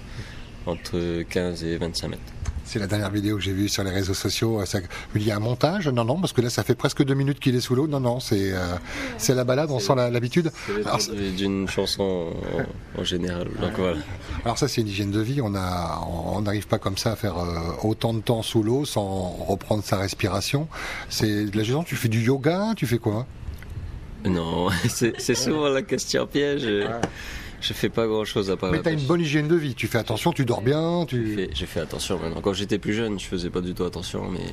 entre 0.65 1.23
15 1.23 1.63
et 1.63 1.77
25 1.77 2.07
mètres. 2.09 2.21
C'est 2.71 2.77
la 2.77 2.85
dernière 2.85 3.09
vidéo 3.09 3.37
que 3.37 3.41
j'ai 3.41 3.51
vue 3.51 3.67
sur 3.67 3.83
les 3.83 3.89
réseaux 3.89 4.13
sociaux. 4.13 4.63
Ça, 4.63 4.77
il 5.15 5.23
y 5.23 5.31
a 5.31 5.35
un 5.37 5.39
montage? 5.39 5.87
Non, 5.87 6.05
non, 6.05 6.19
parce 6.19 6.33
que 6.33 6.41
là, 6.41 6.51
ça 6.51 6.61
fait 6.61 6.75
presque 6.75 7.03
deux 7.03 7.15
minutes 7.15 7.39
qu'il 7.39 7.55
est 7.55 7.61
sous 7.61 7.73
l'eau. 7.73 7.87
Non, 7.87 7.99
non, 7.99 8.19
c'est 8.19 8.53
euh, 8.53 8.75
c'est 9.17 9.33
la 9.33 9.43
balade, 9.43 9.71
on 9.71 9.79
sent 9.79 9.95
l'habitude. 9.95 10.51
C'est 10.99 11.35
d'une 11.35 11.67
chanson 11.67 12.31
en, 12.95 13.01
en 13.01 13.03
général. 13.03 13.47
Donc 13.59 13.71
voilà. 13.75 13.97
Alors 14.45 14.59
ça, 14.59 14.67
c'est 14.67 14.81
une 14.81 14.87
hygiène 14.87 15.09
de 15.09 15.19
vie. 15.19 15.41
On 15.41 15.55
a, 15.55 15.99
on 16.07 16.41
n'arrive 16.41 16.67
pas 16.67 16.77
comme 16.77 16.95
ça 16.95 17.13
à 17.13 17.15
faire 17.15 17.39
euh, 17.39 17.57
autant 17.81 18.13
de 18.13 18.19
temps 18.19 18.43
sous 18.43 18.61
l'eau 18.61 18.85
sans 18.85 19.29
reprendre 19.47 19.83
sa 19.83 19.97
respiration. 19.97 20.67
C'est 21.09 21.45
de 21.45 21.57
la 21.57 21.63
gestion. 21.63 21.83
Tu 21.83 21.95
fais 21.95 22.07
du 22.07 22.21
yoga, 22.21 22.73
tu 22.77 22.85
fais 22.85 22.99
quoi? 22.99 23.25
Non, 24.25 24.69
c'est 24.89 25.19
c'est 25.19 25.33
souvent 25.33 25.69
la 25.69 25.81
question 25.81 26.27
piège. 26.27 26.67
Je 27.61 27.73
fais 27.73 27.89
pas 27.89 28.07
grand 28.07 28.25
chose 28.25 28.49
à 28.49 28.57
part 28.57 28.71
Mais 28.71 28.81
t'as 28.81 28.93
une 28.93 29.05
bonne 29.05 29.21
hygiène 29.21 29.47
de 29.47 29.55
vie. 29.55 29.75
Tu 29.75 29.87
fais 29.87 29.97
attention, 29.97 30.31
tu 30.31 30.45
dors 30.45 30.61
bien, 30.61 31.05
tu. 31.07 31.35
fais, 31.35 31.49
je 31.53 31.65
fais 31.65 31.81
attention 31.81 32.17
maintenant. 32.19 32.41
Quand 32.41 32.53
j'étais 32.53 32.79
plus 32.79 32.93
jeune, 32.93 33.19
je 33.19 33.25
faisais 33.25 33.49
pas 33.49 33.61
du 33.61 33.73
tout 33.73 33.83
attention, 33.83 34.29
mais 34.29 34.45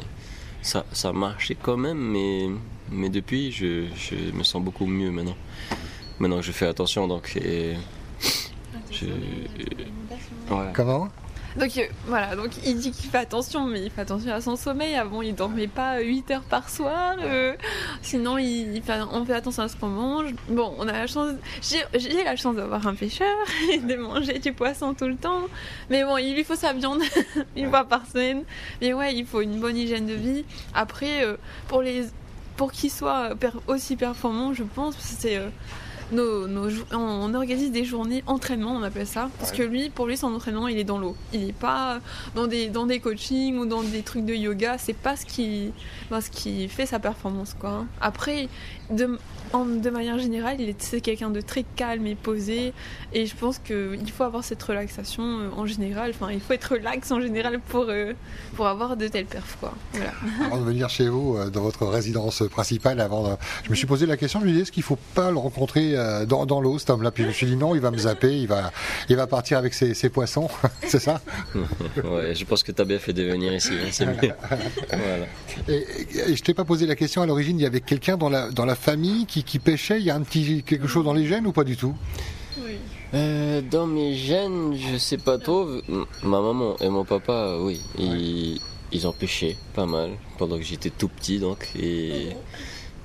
ça, 0.63 0.85
ça 0.93 1.13
marchait 1.13 1.57
quand 1.61 1.77
même. 1.77 1.99
Mais, 1.99 2.49
mais 2.91 3.09
depuis, 3.09 3.53
je, 3.53 3.87
je 3.97 4.37
me 4.37 4.43
sens 4.43 4.63
beaucoup 4.63 4.87
mieux 4.87 5.11
maintenant. 5.11 5.37
Maintenant 6.19 6.39
que 6.39 6.47
je 6.47 6.53
fais 6.53 6.67
attention, 6.67 7.07
donc. 7.07 7.37
et 7.37 7.75
je, 8.91 9.07
ouais. 9.07 10.73
Comment? 10.75 11.09
Donc 11.59 11.79
euh, 11.79 11.87
voilà, 12.07 12.37
donc 12.37 12.51
il 12.67 12.77
dit 12.79 12.91
qu'il 12.91 13.09
fait 13.11 13.19
attention, 13.19 13.67
mais 13.67 13.83
il 13.83 13.91
fait 13.91 14.03
attention 14.03 14.31
à 14.33 14.41
son 14.43 14.57
sommeil. 14.57 14.95
Avant, 14.95 15.23
il 15.23 15.35
dormait 15.35 15.67
pas 15.69 16.01
8 16.01 16.31
heures 16.33 16.43
par 16.43 16.69
soir. 16.69 17.17
euh, 17.23 17.55
sinon, 18.03 18.37
il, 18.37 18.77
il 18.77 18.83
fait- 18.83 19.01
on 19.13 19.25
fait 19.25 19.33
attention 19.35 19.63
à 19.63 19.69
ce 19.69 19.77
qu'on 19.77 19.89
mange. 19.89 20.35
Bon, 20.51 20.75
on 20.79 20.87
a 20.87 20.93
la 20.93 21.07
chance, 21.07 21.33
j'ai 21.63 22.25
la 22.25 22.37
chance 22.37 22.57
d'avoir 22.57 22.87
un 22.87 22.95
pêcheur 22.95 23.35
et 23.73 23.79
de 23.79 23.97
manger 23.97 24.39
du 24.39 24.53
poisson 24.53 24.93
tout 24.95 25.07
le 25.09 25.17
temps. 25.17 25.43
Mais 25.89 26.05
bon, 26.05 26.19
il 26.19 26.35
lui 26.35 26.45
faut 26.45 26.57
sa 26.57 26.73
viande 26.75 27.01
une 27.57 27.71
fois 27.71 27.85
par 27.85 28.07
semaine. 28.07 28.45
Mais 28.83 28.93
ouais, 28.93 29.15
il 29.15 29.25
faut 29.25 29.41
une 29.41 29.59
bonne 29.59 29.77
hygiène 29.77 30.07
de 30.07 30.15
vie. 30.15 30.45
Après, 30.75 31.25
euh, 31.25 31.37
pour 31.69 31.81
les, 31.81 32.05
pour 32.59 32.71
qu'il 32.73 32.91
soit 32.91 33.35
per- 33.35 33.49
aussi 33.67 33.97
performant, 33.97 34.53
je 34.53 34.63
pense, 34.63 34.95
parce 34.95 35.09
que 35.09 35.17
c'est 35.21 35.37
euh, 35.39 35.49
nos, 36.13 36.47
on, 36.93 37.35
organise 37.35 37.71
des 37.73 37.85
journées 37.85 38.23
entraînement, 38.27 38.73
on 38.73 38.83
appelle 38.83 39.07
ça, 39.07 39.29
parce 39.39 39.53
que 39.53 39.63
lui, 39.63 39.91
pour 39.91 40.07
lui, 40.07 40.17
son 40.17 40.33
entraînement, 40.35 40.69
il 40.69 40.79
est 40.79 40.85
dans 40.85 40.99
l'eau. 40.99 41.17
Il 41.33 41.47
n'est 41.47 41.53
pas 41.53 41.99
dans 42.35 42.47
des, 42.47 42.69
dans 42.69 42.87
des 42.87 43.01
coachings 43.01 43.57
ou 43.59 43.67
dans 43.67 43.83
des 43.83 44.03
trucs 44.03 44.25
de 44.25 44.35
yoga. 44.35 44.77
C'est 44.79 44.97
pas 44.97 45.17
ce 45.17 45.27
qui, 45.27 45.73
ben, 46.11 46.21
ce 46.21 46.31
qui 46.31 46.69
fait 46.69 46.87
sa 46.87 46.99
performance, 46.99 47.55
quoi. 47.59 47.85
Après, 48.01 48.49
de, 48.91 49.19
en- 49.53 49.65
de 49.65 49.91
manière 49.91 50.19
générale, 50.19 50.57
il 50.61 50.69
est 50.69 50.81
c'est 50.81 51.01
quelqu'un 51.01 51.31
de 51.31 51.41
très 51.41 51.65
calme 51.75 52.07
et 52.07 52.15
posé, 52.15 52.73
et 53.13 53.27
je 53.27 53.35
pense 53.35 53.59
qu'il 53.59 54.13
faut 54.17 54.23
avoir 54.25 54.45
cette 54.45 54.63
relaxation 54.63 55.23
euh, 55.25 55.49
en 55.57 55.67
général. 55.67 56.13
Enfin, 56.15 56.31
il 56.33 56.41
faut 56.41 56.53
être 56.53 56.73
relax 56.75 57.11
en 57.11 57.21
général 57.21 57.59
pour 57.69 57.87
euh, 57.89 58.13
pour 58.55 58.67
avoir 58.69 58.97
de 58.97 59.09
telles 59.09 59.27
perfs, 59.27 59.57
quoi. 59.59 59.73
Voilà. 59.93 60.13
Avant 60.47 60.59
de 60.59 60.65
venir 60.65 60.89
chez 60.89 61.09
vous, 61.09 61.37
euh, 61.37 61.51
dans 61.51 61.63
votre 61.63 61.85
résidence 61.87 62.45
principale, 62.49 63.01
avant, 63.01 63.29
de- 63.31 63.37
je 63.65 63.71
me 63.71 63.75
suis 63.75 63.87
posé 63.87 64.07
la 64.07 64.17
question, 64.17 64.39
je 64.41 64.45
me 64.45 64.51
disais, 64.51 64.63
est-ce 64.63 64.73
qu'il 64.73 64.83
faut 64.85 64.99
pas 65.15 65.31
le 65.33 65.39
rencontrer 65.39 65.96
dans, 66.27 66.47
dans 66.47 66.61
l'eau, 66.61 66.79
cet 66.79 66.91
homme-là 66.91 67.11
Puis 67.11 67.23
je 67.25 67.29
me 67.29 67.33
suis 67.33 67.47
dit, 67.47 67.57
non, 67.57 67.75
il 67.75 67.81
va 67.81 67.91
me 67.91 67.99
zapper, 67.99 68.37
il 68.37 68.47
va, 68.47 68.73
il 69.09 69.17
va 69.17 69.27
partir 69.27 69.59
avec 69.59 69.75
ses, 69.75 69.95
ses 69.95 70.09
poissons, 70.09 70.49
c'est 70.87 71.01
ça? 71.01 71.21
Ouais, 72.05 72.35
je 72.35 72.45
pense 72.45 72.63
que 72.63 72.73
tu 72.73 72.81
as 72.81 72.85
bien 72.85 72.99
fait 72.99 73.13
de 73.13 73.23
venir 73.23 73.53
ici, 73.53 73.73
hein, 73.73 73.89
c'est 73.91 74.07
mieux. 74.07 74.15
voilà. 74.91 75.27
et, 75.69 75.87
et 76.31 76.37
je 76.37 76.43
t'ai 76.43 76.55
pas 76.55 76.65
posé 76.65 76.87
la 76.87 76.95
question 76.95 77.23
à 77.23 77.27
l'origine, 77.27 77.59
il 77.59 77.63
y 77.63 77.67
avait 77.67 77.81
quelqu'un 77.81 78.17
dans 78.17 78.29
la, 78.29 78.51
dans 78.51 78.65
la 78.65 78.75
famille 78.75 79.27
qui, 79.27 79.43
qui 79.45 79.59
pêchait, 79.59 79.99
il 79.99 80.05
y 80.05 80.11
a 80.11 80.15
un 80.15 80.23
petit 80.23 80.63
quelque 80.63 80.87
chose 80.87 81.05
dans 81.05 81.15
les 81.15 81.27
gènes 81.27 81.47
ou 81.47 81.53
pas 81.53 81.65
du 81.65 81.77
tout? 81.77 81.95
Euh, 83.15 83.63
dans 83.63 83.87
mes 83.87 84.15
gènes, 84.15 84.77
je 84.77 84.99
sais 84.99 85.17
pas 85.17 85.39
trop. 85.39 85.69
Ma 86.23 86.41
maman 86.41 86.77
et 86.81 86.89
mon 86.89 87.05
papa, 87.05 87.57
oui, 87.61 87.81
ils, 87.99 88.61
ils 88.93 89.07
ont 89.07 89.13
pêché 89.13 89.57
pas 89.75 89.87
mal 89.87 90.11
pendant 90.39 90.57
que 90.59 90.65
j'étais 90.65 90.91
tout 90.91 91.09
petit, 91.09 91.39
donc. 91.39 91.69
Et... 91.79 92.31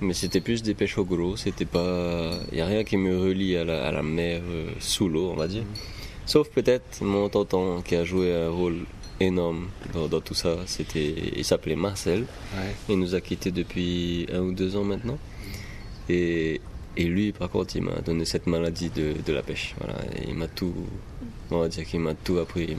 Mais 0.01 0.15
c'était 0.15 0.41
plus 0.41 0.63
des 0.63 0.73
pêches 0.73 0.97
au 0.97 1.05
gros, 1.05 1.37
c'était 1.37 1.65
pas. 1.65 2.31
Il 2.51 2.57
y 2.57 2.61
a 2.61 2.65
rien 2.65 2.83
qui 2.83 2.97
me 2.97 3.19
relie 3.19 3.55
à 3.55 3.63
la, 3.63 3.85
à 3.85 3.91
la 3.91 4.01
mer 4.01 4.41
euh, 4.49 4.71
sous 4.79 5.07
l'eau, 5.07 5.29
on 5.29 5.35
va 5.35 5.47
dire. 5.47 5.63
Sauf 6.25 6.49
peut-être 6.49 7.01
mon 7.01 7.29
tonton 7.29 7.81
qui 7.83 7.95
a 7.95 8.03
joué 8.03 8.33
un 8.33 8.49
rôle 8.49 8.79
énorme 9.19 9.67
dans, 9.93 10.07
dans 10.07 10.19
tout 10.21 10.33
ça. 10.33 10.55
C'était, 10.65 11.13
il 11.35 11.45
s'appelait 11.45 11.75
Marcel. 11.75 12.25
Il 12.89 12.97
nous 12.97 13.13
a 13.13 13.21
quittés 13.21 13.51
depuis 13.51 14.25
un 14.33 14.39
ou 14.39 14.53
deux 14.53 14.75
ans 14.75 14.83
maintenant. 14.83 15.19
Et, 16.09 16.61
et 16.97 17.03
lui, 17.03 17.31
par 17.31 17.49
contre, 17.49 17.75
il 17.75 17.83
m'a 17.83 18.01
donné 18.01 18.25
cette 18.25 18.47
maladie 18.47 18.89
de, 18.89 19.13
de 19.23 19.33
la 19.33 19.43
pêche. 19.43 19.75
Voilà. 19.79 19.99
Et 20.15 20.29
il 20.29 20.35
m'a 20.35 20.47
tout, 20.47 20.73
on 21.51 21.59
va 21.59 21.67
dire 21.67 21.85
qu'il 21.85 21.99
m'a 21.99 22.15
tout 22.15 22.39
appris. 22.39 22.75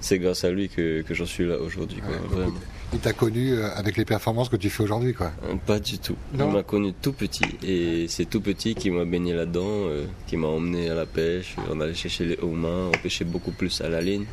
C'est 0.00 0.18
grâce 0.18 0.44
à 0.44 0.50
lui 0.50 0.70
que, 0.70 1.02
que 1.02 1.12
j'en 1.12 1.26
suis 1.26 1.44
là 1.46 1.58
aujourd'hui. 1.58 2.00
Ouais. 2.00 2.46
Il 2.92 2.98
t'a 2.98 3.12
connu 3.12 3.52
euh, 3.52 3.68
avec 3.76 3.96
les 3.96 4.04
performances 4.04 4.48
que 4.48 4.56
tu 4.56 4.68
fais 4.68 4.82
aujourd'hui, 4.82 5.14
quoi. 5.14 5.30
Euh, 5.44 5.54
Pas 5.64 5.78
du 5.78 5.98
tout. 6.00 6.16
Non. 6.34 6.48
Il 6.48 6.54
m'a 6.54 6.62
connu 6.64 6.92
tout 6.92 7.12
petit. 7.12 7.44
Et 7.62 8.06
c'est 8.08 8.24
tout 8.24 8.40
petit 8.40 8.74
qui 8.74 8.90
m'a 8.90 9.04
baigné 9.04 9.32
là-dedans, 9.32 9.62
euh, 9.64 10.04
qui 10.26 10.36
m'a 10.36 10.48
emmené 10.48 10.90
à 10.90 10.94
la 10.94 11.06
pêche. 11.06 11.54
On 11.70 11.80
allait 11.80 11.94
chercher 11.94 12.24
les 12.24 12.38
homards, 12.42 12.88
on 12.92 12.98
pêchait 13.02 13.24
beaucoup 13.24 13.52
plus 13.52 13.80
à 13.80 13.88
la 13.88 14.00
ligne. 14.00 14.24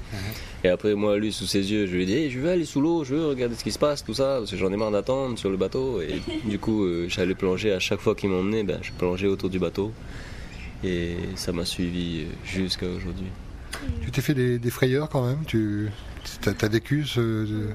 Et 0.64 0.70
après, 0.70 0.96
moi, 0.96 1.18
lui, 1.18 1.32
sous 1.32 1.46
ses 1.46 1.72
yeux, 1.72 1.86
je 1.86 1.94
lui 1.96 2.04
ai 2.04 2.06
dit 2.08 2.14
Hey, 2.16 2.32
Je 2.32 2.40
veux 2.40 2.50
aller 2.50 2.66
sous 2.66 2.82
l'eau, 2.82 3.04
je 3.04 3.14
veux 3.14 3.28
regarder 3.28 3.54
ce 3.56 3.64
qui 3.64 3.72
se 3.72 3.78
passe, 3.78 4.04
tout 4.04 4.16
ça, 4.16 4.38
parce 4.40 4.50
que 4.50 4.58
j'en 4.58 4.72
ai 4.74 4.78
marre 4.78 4.92
d'attendre 4.92 5.38
sur 5.38 5.52
le 5.52 5.58
bateau. 5.58 6.02
Et 6.02 6.20
du 6.50 6.58
coup, 6.58 6.84
euh, 6.84 7.06
j'allais 7.10 7.36
plonger 7.36 7.74
à 7.74 7.80
chaque 7.80 8.00
fois 8.00 8.16
qu'il 8.16 8.30
m'emmenait, 8.32 8.64
ben, 8.64 8.80
je 8.82 8.92
plongeais 8.92 9.28
autour 9.28 9.52
du 9.52 9.60
bateau. 9.60 9.92
Et 10.84 11.16
ça 11.36 11.52
m'a 11.52 11.66
suivi 11.66 12.26
jusqu'à 12.44 12.88
aujourd'hui. 12.88 13.28
Tu 14.02 14.10
t'es 14.10 14.22
fait 14.22 14.34
des, 14.34 14.58
des 14.58 14.70
frayeurs 14.72 15.10
quand 15.10 15.26
même? 15.28 15.40
Tu 15.46 15.90
as, 16.46 16.66
as 16.66 16.68
vécu 16.68 17.06
ce... 17.06 17.68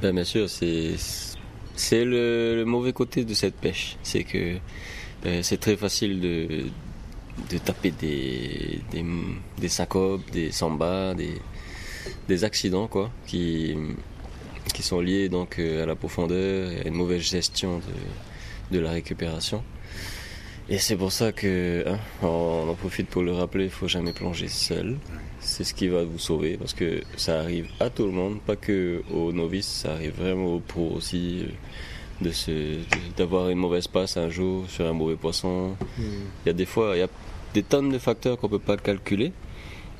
Ben, 0.00 0.14
bien 0.14 0.22
sûr, 0.24 0.48
c'est 0.48 2.04
le, 2.04 2.62
mauvais 2.64 2.92
côté 2.92 3.24
de 3.24 3.34
cette 3.34 3.56
pêche, 3.56 3.96
c'est 4.04 4.22
que 4.22 4.56
euh, 5.26 5.42
c'est 5.42 5.58
très 5.58 5.76
facile 5.76 6.20
de 6.20 7.58
taper 7.58 7.90
des 7.90 8.80
des, 8.92 9.02
des 9.58 9.68
des 10.32 10.52
sambas, 10.52 11.14
des 12.28 12.44
accidents 12.44 12.88
qui 13.26 13.74
sont 14.80 15.00
liés 15.00 15.28
euh, 15.32 15.82
à 15.82 15.86
la 15.86 15.96
profondeur 15.96 16.70
et 16.70 16.82
à 16.82 16.88
une 16.88 16.94
mauvaise 16.94 17.22
gestion 17.22 17.80
de 18.70 18.78
la 18.78 18.92
récupération. 18.92 19.64
Et 20.70 20.78
c'est 20.78 20.96
pour 20.96 21.12
ça 21.12 21.32
que 21.32 21.82
hein, 21.86 21.98
on 22.22 22.66
en 22.68 22.74
profite 22.74 23.08
pour 23.08 23.22
le 23.22 23.32
rappeler, 23.32 23.64
il 23.64 23.70
faut 23.70 23.88
jamais 23.88 24.12
plonger 24.12 24.48
seul. 24.48 24.98
C'est 25.40 25.64
ce 25.64 25.72
qui 25.72 25.88
va 25.88 26.04
vous 26.04 26.18
sauver 26.18 26.56
parce 26.58 26.74
que 26.74 27.00
ça 27.16 27.40
arrive 27.40 27.68
à 27.80 27.88
tout 27.88 28.04
le 28.04 28.12
monde, 28.12 28.40
pas 28.40 28.56
que 28.56 29.02
aux 29.12 29.32
novices, 29.32 29.66
ça 29.66 29.92
arrive 29.92 30.14
vraiment 30.18 30.54
aux 30.56 30.60
pros 30.60 30.90
aussi. 30.96 31.44
de 32.20 32.32
se, 32.32 32.50
de- 32.50 32.78
d'avoir 33.16 33.48
une 33.48 33.58
mauvaise 33.58 33.86
passe 33.86 34.16
un 34.16 34.28
jour 34.28 34.64
sur 34.68 34.84
un 34.86 34.92
mauvais 34.92 35.14
poisson. 35.14 35.76
Il 36.44 36.48
y 36.48 36.50
a 36.50 36.52
des 36.52 36.66
fois, 36.66 36.96
il 36.96 36.98
y 36.98 37.02
a 37.02 37.08
des 37.54 37.62
tonnes 37.62 37.90
de 37.92 37.98
facteurs 37.98 38.36
qu'on 38.36 38.48
peut 38.48 38.58
pas 38.58 38.76
calculer. 38.76 39.32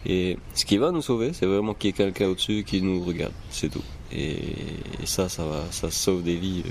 Et 0.04 0.36
ce 0.52 0.64
qui 0.64 0.78
va 0.78 0.90
nous 0.90 1.00
sauver, 1.00 1.32
c'est 1.32 1.46
vraiment 1.46 1.74
qu'il 1.74 1.88
y 1.88 1.90
ait 1.90 1.92
quelqu'un 1.92 2.26
au-dessus 2.26 2.64
qui 2.66 2.82
nous 2.82 3.04
regarde, 3.04 3.32
c'est 3.50 3.68
tout. 3.70 3.84
Et, 4.12 4.32
et 5.00 5.06
ça, 5.06 5.28
ça 5.28 5.44
va, 5.44 5.64
ça 5.70 5.90
sauve 5.92 6.24
des 6.24 6.34
vies. 6.36 6.64
euh. 6.66 6.70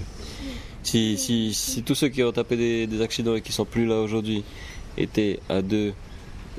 Si, 0.87 1.17
si, 1.17 1.53
si 1.53 1.83
tous 1.83 1.95
ceux 1.95 2.07
qui 2.07 2.23
ont 2.23 2.31
tapé 2.31 2.55
des, 2.55 2.87
des 2.87 3.01
accidents 3.01 3.35
et 3.35 3.41
qui 3.41 3.51
sont 3.51 3.65
plus 3.65 3.85
là 3.85 3.99
aujourd'hui 3.99 4.45
étaient 4.97 5.41
à 5.49 5.61
deux 5.61 5.93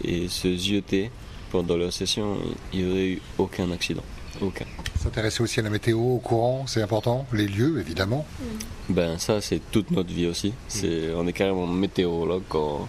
et 0.04 0.28
se 0.28 0.54
ziotaient 0.54 1.11
pendant 1.50 1.78
leur 1.78 1.94
session, 1.94 2.37
il 2.75 2.85
n'y 2.85 2.90
aurait 2.90 3.06
eu 3.06 3.23
aucun 3.38 3.70
accident. 3.73 4.02
Aucun. 4.42 4.66
S'intéresser 5.00 5.42
aussi 5.42 5.61
à 5.61 5.62
la 5.62 5.70
météo, 5.70 5.99
au 5.99 6.18
courant, 6.18 6.66
c'est 6.66 6.82
important. 6.82 7.26
Les 7.32 7.49
lieux, 7.49 7.80
évidemment. 7.80 8.26
Ben 8.90 9.16
ça 9.16 9.40
c'est 9.40 9.62
toute 9.70 9.90
notre 9.92 10.12
vie 10.12 10.26
aussi. 10.26 10.52
C'est, 10.68 11.11
on 11.16 11.26
est 11.26 11.32
carrément 11.32 11.66
météorologue 11.66 12.42
quand, 12.50 12.87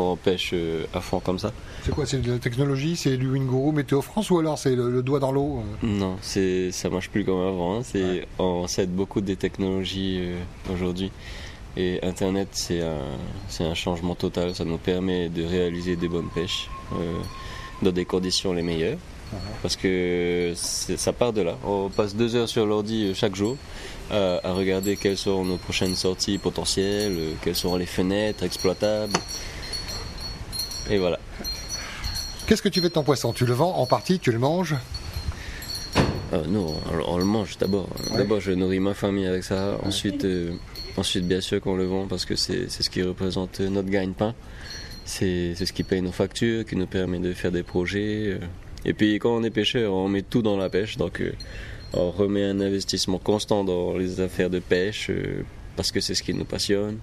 quand 0.00 0.12
on 0.12 0.16
pêche 0.16 0.50
euh, 0.54 0.84
à 0.94 1.00
fond 1.00 1.20
comme 1.20 1.38
ça. 1.38 1.52
C'est 1.84 1.94
quoi 1.94 2.06
C'est 2.06 2.20
de 2.22 2.32
la 2.32 2.38
technologie 2.38 2.96
C'est 2.96 3.16
du 3.18 3.30
Winguru 3.30 3.72
Météo 3.72 4.00
France 4.00 4.30
ou 4.30 4.38
alors 4.38 4.58
c'est 4.58 4.74
le, 4.74 4.90
le 4.90 5.02
doigt 5.02 5.18
dans 5.20 5.30
l'eau 5.32 5.62
euh 5.82 5.86
Non, 5.86 6.16
c'est, 6.22 6.72
ça 6.72 6.88
marche 6.88 7.10
plus 7.10 7.24
comme 7.24 7.40
avant. 7.40 7.76
hein. 7.78 7.82
C'est, 7.84 8.00
Ouais. 8.00 8.26
On 8.38 8.66
s'aide 8.66 8.90
beaucoup 8.94 9.20
des 9.20 9.36
technologies 9.36 10.18
euh, 10.20 10.38
aujourd'hui. 10.72 11.10
Et 11.76 12.00
Internet 12.02 12.48
c'est 12.52 12.80
un, 12.82 13.74
changement 13.74 14.14
total. 14.14 14.54
Ça 14.54 14.64
nous 14.64 14.78
permet 14.78 15.28
de 15.28 15.44
réaliser 15.44 15.96
des 15.96 16.08
bonnes 16.08 16.30
pêches 16.34 16.68
euh, 16.94 17.20
dans 17.82 17.92
des 17.92 18.04
conditions 18.04 18.52
les 18.52 18.62
meilleures. 18.62 18.98
Parce 19.62 19.76
que 19.76 20.52
ça 20.56 21.12
part 21.12 21.32
de 21.32 21.42
là. 21.42 21.56
On 21.64 21.88
passe 21.88 22.16
deux 22.16 22.34
heures 22.34 22.48
sur 22.48 22.66
l'ordi 22.66 23.14
chaque 23.14 23.36
jour 23.36 23.56
à, 24.10 24.40
à 24.42 24.52
regarder 24.54 24.96
quelles 24.96 25.16
seront 25.16 25.44
nos 25.44 25.56
prochaines 25.56 25.94
sorties 25.94 26.38
potentielles, 26.38 27.16
quelles 27.40 27.54
seront 27.54 27.76
les 27.76 27.86
fenêtres 27.86 28.42
exploitables. 28.42 29.12
Et 30.90 30.98
voilà. 30.98 31.18
Qu'est-ce 32.46 32.62
que 32.62 32.68
tu 32.68 32.80
fais 32.80 32.88
de 32.88 32.92
ton 32.94 33.04
poisson? 33.04 33.32
Tu 33.32 33.46
le 33.46 33.52
vends 33.52 33.76
en 33.76 33.86
partie 33.86 34.18
Tu 34.18 34.32
le 34.32 34.38
manges? 34.38 34.74
Ah, 36.32 36.38
non, 36.48 36.74
on, 37.06 37.14
on 37.14 37.18
le 37.18 37.24
mange 37.24 37.58
d'abord. 37.58 37.88
Ouais. 38.10 38.18
D'abord, 38.18 38.40
je 38.40 38.52
nourris 38.52 38.80
ma 38.80 38.94
famille 38.94 39.26
avec 39.26 39.44
ça. 39.44 39.78
Ensuite, 39.82 40.24
euh, 40.24 40.52
ensuite, 40.96 41.26
bien 41.26 41.40
sûr 41.40 41.60
qu'on 41.60 41.76
le 41.76 41.84
vend 41.84 42.06
parce 42.06 42.24
que 42.24 42.36
c'est 42.36 42.68
ce 42.70 42.90
qui 42.90 43.02
représente 43.02 43.60
notre 43.60 43.88
gagne-pain. 43.88 44.34
C'est 45.04 45.54
ce 45.56 45.72
qui 45.72 45.82
paye 45.82 46.02
nos 46.02 46.12
factures, 46.12 46.64
qui 46.64 46.76
nous 46.76 46.86
permet 46.86 47.18
de 47.18 47.32
faire 47.34 47.50
des 47.50 47.62
projets. 47.64 48.26
euh. 48.26 48.38
Et 48.84 48.94
puis, 48.94 49.18
quand 49.18 49.30
on 49.34 49.42
est 49.42 49.50
pêcheur, 49.50 49.92
on 49.92 50.08
met 50.08 50.22
tout 50.22 50.42
dans 50.42 50.56
la 50.56 50.68
pêche. 50.70 50.96
Donc, 50.96 51.20
euh, 51.20 51.32
on 51.92 52.10
remet 52.10 52.44
un 52.44 52.60
investissement 52.60 53.18
constant 53.18 53.64
dans 53.64 53.96
les 53.96 54.20
affaires 54.20 54.50
de 54.50 54.60
pêche 54.60 55.08
euh, 55.10 55.42
parce 55.76 55.90
que 55.90 56.00
c'est 56.00 56.14
ce 56.14 56.22
qui 56.22 56.32
nous 56.34 56.44
passionne. 56.44 56.98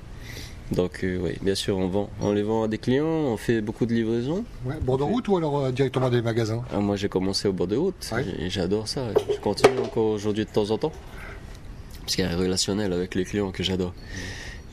Donc, 0.71 1.03
euh, 1.03 1.17
oui, 1.21 1.31
bien 1.41 1.55
sûr, 1.55 1.77
on 1.77 1.87
vend. 1.87 2.09
On 2.21 2.33
les 2.33 2.43
vend 2.43 2.63
à 2.63 2.67
des 2.67 2.77
clients, 2.77 3.05
on 3.05 3.37
fait 3.37 3.61
beaucoup 3.61 3.85
de 3.85 3.93
livraisons. 3.93 4.43
ouais, 4.65 4.75
Bord 4.81 4.97
de 4.97 5.03
route 5.03 5.27
ou 5.29 5.37
alors 5.37 5.59
euh, 5.59 5.71
directement 5.71 6.09
des 6.09 6.21
magasins? 6.21 6.61
Ah, 6.73 6.79
moi, 6.79 6.97
j'ai 6.97 7.07
commencé 7.09 7.47
au 7.47 7.53
bord 7.53 7.67
de 7.67 7.77
route 7.77 8.09
Ouais. 8.13 8.25
j'adore 8.49 8.87
ça. 8.87 9.07
Je 9.33 9.39
continue 9.39 9.79
encore 9.79 10.07
aujourd'hui 10.07 10.43
de 10.45 10.49
temps 10.49 10.69
en 10.71 10.77
temps. 10.77 10.91
Parce 12.01 12.15
qu'il 12.15 12.25
y 12.25 12.27
a 12.27 12.31
un 12.31 12.37
relationnel 12.37 12.91
avec 12.93 13.15
les 13.15 13.23
clients 13.23 13.51
que 13.51 13.63
j'adore. 13.63 13.93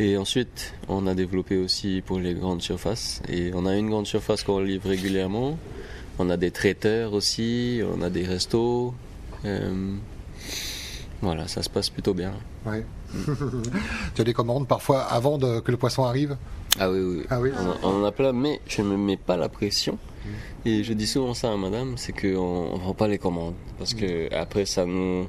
Et 0.00 0.16
ensuite, 0.16 0.74
on 0.88 1.06
a 1.06 1.14
développé 1.14 1.56
aussi 1.56 2.02
pour 2.04 2.18
les 2.18 2.34
grandes 2.34 2.62
surfaces. 2.62 3.22
Et 3.28 3.52
on 3.54 3.64
a 3.64 3.76
une 3.76 3.88
grande 3.88 4.06
surface 4.06 4.42
qu'on 4.42 4.58
livre 4.58 4.88
régulièrement. 4.88 5.56
On 6.18 6.28
a 6.30 6.36
des 6.36 6.50
traiteurs 6.50 7.12
aussi, 7.12 7.80
on 7.96 8.02
a 8.02 8.10
des 8.10 8.24
restos. 8.24 8.94
Euh, 9.44 9.94
voilà, 11.22 11.46
ça 11.46 11.62
se 11.62 11.70
passe 11.70 11.90
plutôt 11.90 12.14
bien. 12.14 12.32
Ouais. 12.66 12.84
Tu 14.14 14.21
as 14.21 14.25
des 14.25 14.33
commandes 14.33 14.66
parfois 14.68 15.02
avant 15.02 15.38
de- 15.38 15.61
que 15.61 15.71
le 15.71 15.76
poisson 15.76 16.04
arrive? 16.04 16.37
Ah 16.78 16.90
oui, 16.90 16.99
oui. 17.00 17.23
Ah 17.30 17.40
oui 17.40 17.50
On, 17.83 17.88
en 17.88 18.04
a 18.04 18.12
plein, 18.12 18.33
mais 18.33 18.61
je 18.66 18.83
ne 18.83 18.88
me 18.88 18.97
mets 18.97 19.16
pas 19.16 19.37
la 19.37 19.49
pression. 19.49 19.99
Et 20.64 20.83
je 20.83 20.92
dis 20.94 21.06
souvent 21.06 21.35
ça 21.35 21.52
à 21.52 21.56
madame, 21.56 21.94
c'est 21.97 22.12
qu'on 22.12 22.75
ne 22.75 22.78
prend 22.78 22.94
pas 22.94 23.09
les 23.09 23.18
commandes. 23.18 23.54
Parce 23.78 23.92
que 23.94 24.33
après, 24.35 24.64
ça 24.64 24.87
nous, 24.87 25.28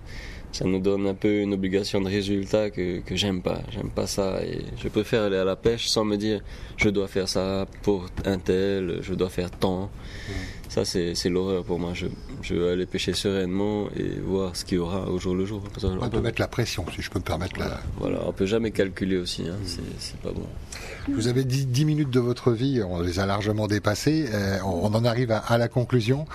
ça 0.53 0.63
nous 0.65 0.79
donne 0.79 1.05
un 1.07 1.13
peu 1.13 1.41
une 1.41 1.53
obligation 1.53 1.99
de 1.99 2.07
résultat 2.07 2.69
que, 2.69 2.99
que 3.01 3.15
j'aime 3.17 3.41
pas. 3.41 3.59
J'aime 3.71 3.89
pas 3.89 4.07
ça. 4.07 4.41
Et 4.43 4.61
je 4.77 4.87
préfère 4.87 5.23
aller 5.23 5.35
à 5.37 5.43
la 5.43 5.57
pêche 5.57 5.87
sans 5.87 6.05
me 6.05 6.15
dire, 6.15 6.39
je 6.77 6.87
dois 6.89 7.07
faire 7.09 7.27
ça 7.27 7.65
pour 7.83 8.05
un 8.25 8.37
tel, 8.39 8.99
je 9.01 9.13
dois 9.13 9.29
faire 9.29 9.51
tant. 9.51 9.89
Ça, 10.75 10.83
c'est 10.83 11.29
l'horreur 11.29 11.63
pour 11.63 11.79
moi. 11.79 11.91
Je, 11.93 12.07
je 12.41 12.53
veux 12.53 12.69
aller 12.69 12.85
pêcher 12.85 13.13
sereinement 13.13 13.85
et 13.95 14.19
voir 14.19 14.55
ce 14.57 14.65
qu'il 14.65 14.75
y 14.75 14.79
aura 14.79 15.09
au 15.09 15.17
jour 15.19 15.33
le 15.33 15.45
jour. 15.45 15.63
Qu'on 15.79 15.87
On 16.01 16.09
peut 16.09 16.19
mettre 16.19 16.41
la 16.41 16.49
pression, 16.49 16.83
si 16.93 17.01
je 17.01 17.09
peux 17.09 17.19
me 17.19 17.23
permettre. 17.23 17.57
Là. 17.57 17.79
Voilà, 17.97 18.19
on 18.27 18.33
peut 18.33 18.45
jamais 18.45 18.71
calculer 18.71 19.15
aussi. 19.17 19.43
Hein. 19.47 19.55
C'est- 19.65 19.79
C'est 19.99 20.17
pas 20.19 20.31
bon. 20.31 20.45
Vous 21.07 21.27
avez 21.29 21.45
dit 21.45 21.65
10 21.65 21.85
minutes 21.85 22.09
de 22.09 22.19
votre 22.19 22.51
vie, 22.51 22.81
on 22.83 22.99
les 22.99 23.19
a 23.19 23.25
largement 23.25 23.67
dépassées. 23.67 24.25
Euh, 24.33 24.57
on 24.65 24.93
en 24.93 25.05
arrive 25.05 25.31
à, 25.31 25.37
à 25.37 25.57
la 25.57 25.67
conclusion. 25.69 26.25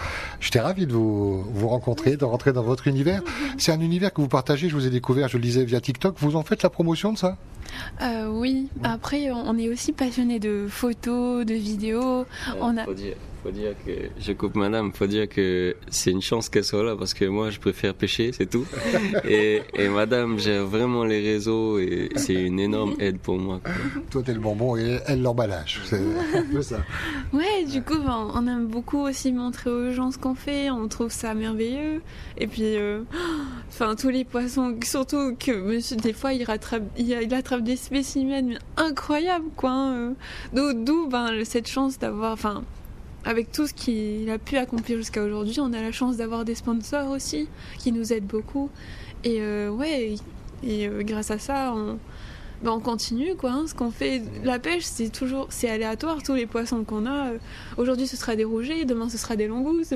J'étais 0.40 0.60
ravi 0.60 0.86
de 0.86 0.92
vous, 0.92 1.42
vous 1.42 1.68
rencontrer, 1.68 2.16
de 2.16 2.24
rentrer 2.24 2.52
dans 2.54 2.62
votre 2.62 2.86
univers. 2.86 3.22
C'est 3.58 3.72
un 3.72 3.80
univers 3.80 4.10
que 4.14 4.20
vous 4.22 4.28
partagez, 4.28 4.68
je 4.70 4.74
vous 4.74 4.86
ai 4.86 4.90
découvert, 4.90 5.28
je 5.28 5.36
le 5.36 5.42
disais 5.42 5.64
via 5.64 5.80
TikTok. 5.82 6.14
Vous 6.18 6.36
en 6.36 6.44
faites 6.44 6.62
la 6.62 6.70
promotion 6.70 7.12
de 7.12 7.18
ça? 7.18 7.36
Euh, 8.02 8.26
oui, 8.28 8.68
après 8.82 9.30
on 9.30 9.56
est 9.58 9.68
aussi 9.68 9.92
passionné 9.92 10.38
de 10.40 10.66
photos, 10.68 11.44
de 11.44 11.54
vidéos. 11.54 12.24
On 12.60 12.76
a- 12.78 12.84
faut, 12.84 12.94
dire, 12.94 13.14
faut 13.42 13.50
dire 13.50 13.74
que 13.86 13.92
je 14.18 14.32
coupe 14.32 14.54
madame, 14.54 14.92
faut 14.92 15.06
dire 15.06 15.28
que 15.28 15.74
c'est 15.88 16.10
une 16.10 16.20
chance 16.22 16.48
qu'elle 16.48 16.64
soit 16.64 16.82
là 16.82 16.94
parce 16.96 17.14
que 17.14 17.24
moi 17.24 17.50
je 17.50 17.58
préfère 17.58 17.94
pêcher, 17.94 18.32
c'est 18.32 18.48
tout. 18.50 18.66
et, 19.28 19.62
et 19.74 19.88
madame 19.88 20.38
gère 20.38 20.66
vraiment 20.66 21.04
les 21.04 21.20
réseaux 21.20 21.78
et 21.78 22.10
c'est 22.16 22.34
une 22.34 22.60
énorme 22.60 22.94
aide 22.98 23.18
pour 23.18 23.38
moi. 23.38 23.60
quoi. 23.62 23.72
Toi, 24.10 24.22
t'es 24.22 24.34
le 24.34 24.40
bonbon 24.40 24.76
et 24.76 24.98
elle 25.06 25.22
l'emballage. 25.22 25.80
C'est 25.84 26.00
un 26.36 26.44
peu 26.52 26.62
ça. 26.62 26.80
Ouais, 27.32 27.64
du 27.64 27.82
coup, 27.82 27.98
ben, 27.98 28.28
on 28.34 28.46
aime 28.46 28.66
beaucoup 28.66 28.98
aussi 29.00 29.32
montrer 29.32 29.70
aux 29.70 29.90
gens 29.92 30.10
ce 30.10 30.18
qu'on 30.18 30.34
fait. 30.34 30.70
On 30.70 30.88
trouve 30.88 31.10
ça 31.10 31.34
merveilleux. 31.34 32.02
Et 32.38 32.46
puis, 32.46 32.76
euh, 32.76 33.02
enfin, 33.68 33.94
tous 33.96 34.08
les 34.10 34.24
poissons, 34.24 34.76
surtout 34.84 35.34
que 35.36 35.52
monsieur, 35.52 35.96
des 35.96 36.12
fois, 36.12 36.32
il 36.32 36.44
rattrape, 36.44 36.82
il, 36.98 37.08
il 37.08 37.34
attrape 37.34 37.62
des 37.62 37.76
spécimens 37.76 38.58
incroyables, 38.76 39.46
quoi. 39.56 39.70
hein, 39.70 40.14
euh. 40.54 40.72
D'où, 40.74 41.08
ben, 41.08 41.44
cette 41.44 41.68
chance 41.68 41.98
d'avoir, 41.98 42.32
enfin, 42.32 42.62
avec 43.24 43.52
tout 43.52 43.66
ce 43.66 43.74
qu'il 43.74 44.28
a 44.30 44.38
pu 44.38 44.56
accomplir 44.56 44.96
jusqu'à 44.96 45.22
aujourd'hui, 45.22 45.60
on 45.60 45.72
a 45.72 45.80
la 45.80 45.92
chance 45.92 46.16
d'avoir 46.16 46.44
des 46.44 46.54
sponsors 46.54 47.10
aussi 47.10 47.48
qui 47.78 47.92
nous 47.92 48.12
aident 48.12 48.26
beaucoup. 48.26 48.70
Et 49.24 49.38
euh, 49.40 49.70
ouais, 49.70 50.14
euh, 50.64 51.02
grâce 51.02 51.30
à 51.30 51.38
ça, 51.38 51.72
on, 51.74 51.98
ben, 52.62 52.70
on 52.72 52.80
continue 52.80 53.34
quoi. 53.36 53.50
hein. 53.50 53.64
Ce 53.66 53.74
qu'on 53.74 53.90
fait, 53.90 54.22
la 54.44 54.58
pêche, 54.58 54.84
c'est 54.84 55.10
toujours, 55.10 55.46
c'est 55.50 55.68
aléatoire. 55.68 56.22
Tous 56.22 56.34
les 56.34 56.46
poissons 56.46 56.84
qu'on 56.84 57.04
a, 57.06 57.32
euh, 57.32 57.38
aujourd'hui 57.76 58.06
ce 58.06 58.16
sera 58.16 58.36
des 58.36 58.44
rougets, 58.44 58.84
demain 58.84 59.08
ce 59.08 59.18
sera 59.18 59.36
des 59.36 59.46
langoustes. 59.48 59.94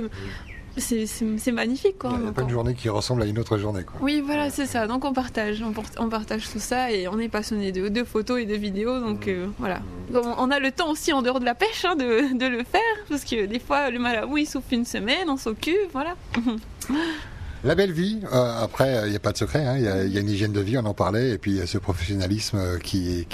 C'est, 0.76 1.52
magnifique 1.52 1.98
quoi. 1.98 2.10
Il 2.14 2.18
n'y 2.18 2.22
a 2.22 2.26
Donc, 2.26 2.34
pas 2.34 2.42
une 2.42 2.50
journée 2.50 2.74
qui 2.74 2.88
ressemble 2.88 3.22
à 3.22 3.26
une 3.26 3.38
autre 3.38 3.58
journée. 3.58 3.84
Quoi. 3.84 3.96
Oui, 4.00 4.22
voilà, 4.24 4.50
c'est 4.50 4.66
ça. 4.66 4.86
Donc 4.86 5.04
on 5.04 5.12
partage, 5.12 5.62
on, 5.98 6.08
partage 6.08 6.50
tout 6.50 6.58
ça 6.58 6.90
et 6.90 7.06
on 7.08 7.18
est 7.18 7.28
passionné 7.28 7.72
de, 7.72 7.88
de 7.88 8.04
photos 8.04 8.40
et 8.40 8.44
de 8.46 8.54
vidéos. 8.54 9.00
Donc 9.00 9.28
euh, 9.28 9.46
voilà. 9.58 9.80
Donc, 10.10 10.24
on 10.38 10.50
a 10.50 10.58
le 10.58 10.70
temps 10.70 10.90
aussi 10.90 11.12
en 11.12 11.22
dehors 11.22 11.40
de 11.40 11.44
la 11.44 11.54
pêche 11.54 11.84
hein, 11.84 11.96
de, 11.96 12.36
de 12.36 12.46
le 12.46 12.64
faire 12.64 12.80
parce 13.08 13.24
que 13.24 13.46
des 13.46 13.58
fois 13.58 13.90
le 13.90 13.98
Malawi 13.98 14.42
il 14.42 14.46
souffle 14.46 14.74
une 14.74 14.84
semaine, 14.84 15.28
on 15.28 15.36
s'occupe, 15.36 15.90
voilà. 15.92 16.14
La 17.64 17.74
belle 17.74 17.92
vie, 17.92 18.18
euh, 18.30 18.62
après, 18.62 19.04
il 19.06 19.10
n'y 19.10 19.16
a 19.16 19.20
pas 19.20 19.32
de 19.32 19.38
secret, 19.38 19.64
hein, 19.64 19.76
il 19.78 19.84
y, 19.84 19.88
a- 19.88 20.04
il 20.04 20.12
y 20.12 20.18
a 20.18 20.20
une 20.20 20.28
hygiène 20.28 20.52
de 20.52 20.60
vie, 20.60 20.76
on 20.76 20.84
en 20.84 20.92
parlait, 20.92 21.30
et 21.30 21.38
puis 21.38 21.62
a 21.62 21.66
ce 21.66 21.78
professionnalisme 21.78 22.58
euh, 22.58 22.78
qui, 22.78 23.24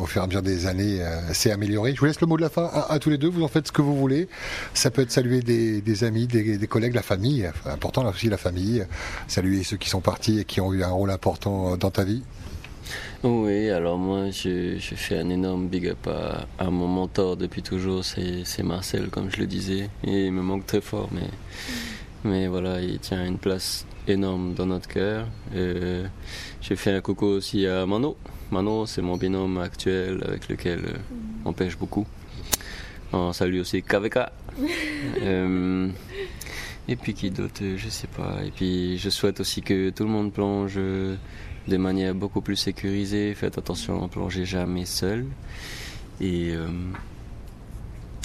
au 0.00 0.06
fur 0.06 0.20
et 0.20 0.24
à 0.24 0.26
mesure 0.26 0.42
des 0.42 0.66
années, 0.66 1.00
euh, 1.00 1.32
s'est 1.32 1.52
amélioré. 1.52 1.94
Je 1.94 2.00
vous 2.00 2.06
laisse 2.06 2.20
le 2.20 2.26
mot 2.26 2.36
de 2.36 2.42
la 2.42 2.48
fin 2.48 2.68
à, 2.88 2.98
tous 2.98 3.08
les 3.08 3.18
deux, 3.18 3.28
vous 3.28 3.44
en 3.44 3.48
faites 3.48 3.68
ce 3.68 3.72
que 3.72 3.80
vous 3.80 3.96
voulez. 3.96 4.26
Ça 4.74 4.90
peut 4.90 5.02
être 5.02 5.12
saluer 5.12 5.42
des, 5.42 6.04
amis, 6.04 6.26
des, 6.26 6.66
collègues, 6.66 6.94
la 6.94 7.02
famille, 7.02 7.48
important 7.66 8.02
là 8.02 8.10
aussi 8.10 8.28
la 8.28 8.36
famille, 8.36 8.84
saluer 9.28 9.62
ceux 9.62 9.76
qui 9.76 9.88
sont 9.88 10.00
partis 10.00 10.40
et 10.40 10.44
qui 10.44 10.60
ont 10.60 10.72
eu 10.72 10.82
un 10.82 10.88
rôle 10.90 11.12
important 11.12 11.76
dans 11.76 11.90
ta 11.92 12.02
vie. 12.02 12.22
Oui, 13.22 13.70
alors 13.70 13.96
moi 13.96 14.30
je, 14.30 14.76
fais 14.80 15.18
un 15.18 15.30
énorme 15.30 15.68
big 15.68 15.86
up 15.86 16.08
à, 16.08 16.46
à 16.64 16.70
mon 16.70 16.88
mentor 16.88 17.36
depuis 17.36 17.62
toujours, 17.62 18.04
c'est 18.04 18.62
Marcel 18.64 19.08
comme 19.08 19.30
je 19.30 19.36
le 19.36 19.46
disais. 19.46 19.88
Et 20.02 20.26
il 20.26 20.32
me 20.32 20.42
manque 20.42 20.66
très 20.66 20.80
fort, 20.80 21.08
mais, 21.12 21.28
mais 22.24 22.46
voilà, 22.48 22.80
il 22.80 22.98
tient 22.98 23.24
une 23.24 23.38
place 23.38 23.86
énorme 24.06 24.54
dans 24.54 24.66
notre 24.66 24.88
cœur. 24.88 25.26
Je 25.52 26.74
fais 26.74 26.92
un 26.92 27.00
coucou 27.00 27.26
aussi 27.26 27.66
à 27.66 27.86
Mano. 27.86 28.16
Mano, 28.50 28.86
c'est 28.86 29.02
mon 29.02 29.16
binôme 29.16 29.58
actuel 29.58 30.24
avec 30.26 30.48
lequel 30.48 30.78
euh, 30.86 30.98
on 31.44 31.52
pêche 31.52 31.76
beaucoup. 31.76 32.06
On 33.12 33.32
salue 33.32 33.60
aussi 33.60 33.82
KVK. 33.82 34.18
Euh, 35.22 35.88
et 36.88 36.96
puis 36.96 37.14
qui 37.14 37.30
d'autre, 37.30 37.62
euh, 37.62 37.76
je 37.76 37.88
sais 37.88 38.08
pas. 38.08 38.38
Et 38.44 38.50
puis 38.50 38.98
je 38.98 39.08
souhaite 39.10 39.38
aussi 39.38 39.62
que 39.62 39.90
tout 39.90 40.02
le 40.02 40.10
monde 40.10 40.32
plonge 40.32 40.74
de 40.76 41.76
manière 41.76 42.14
beaucoup 42.14 42.40
plus 42.40 42.56
sécurisée. 42.56 43.34
Faites 43.34 43.58
attention, 43.58 44.02
ne 44.02 44.08
plongez 44.08 44.44
jamais 44.44 44.84
seul. 44.84 45.26
Et, 46.20 46.50
euh, 46.50 46.68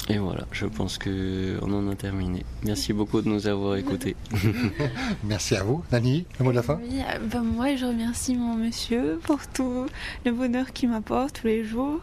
Et 0.10 0.18
voilà, 0.18 0.46
je 0.52 0.66
pense 0.66 0.98
que 0.98 1.58
on 1.62 1.72
en 1.72 1.90
a 1.90 1.96
terminé. 1.96 2.44
Merci 2.64 2.92
beaucoup 2.92 3.22
de 3.22 3.30
nous 3.30 3.48
avoir 3.48 3.78
écoutés. 3.78 4.16
Merci 5.24 5.56
à 5.56 5.64
vous. 5.64 5.82
Nani, 5.92 6.26
le 6.40 6.46
mot 6.46 6.52
de 6.52 6.58
la 6.58 6.64
fin 6.64 6.80
Oui, 6.84 7.00
euh, 7.00 7.20
ben 7.20 7.42
moi 7.42 7.76
je 7.76 7.86
remercie 7.86 8.36
mon 8.36 8.56
monsieur 8.56 9.20
pour 9.24 9.48
tout 9.48 9.86
le 10.26 10.32
bonheur 10.32 10.74
qu'il 10.74 10.90
m'apporte 10.90 11.40
tous 11.42 11.48
les 11.48 11.64
jours. 11.64 12.00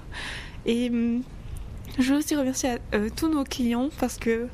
Et 0.65 0.89
hum, 0.89 1.23
je 1.99 2.13
veux 2.13 2.19
aussi 2.19 2.35
remercier 2.37 2.77
euh, 2.95 3.11
tous 3.15 3.29
nos 3.29 3.45
clients 3.45 3.91
parce 3.99 4.17
que 4.17 4.49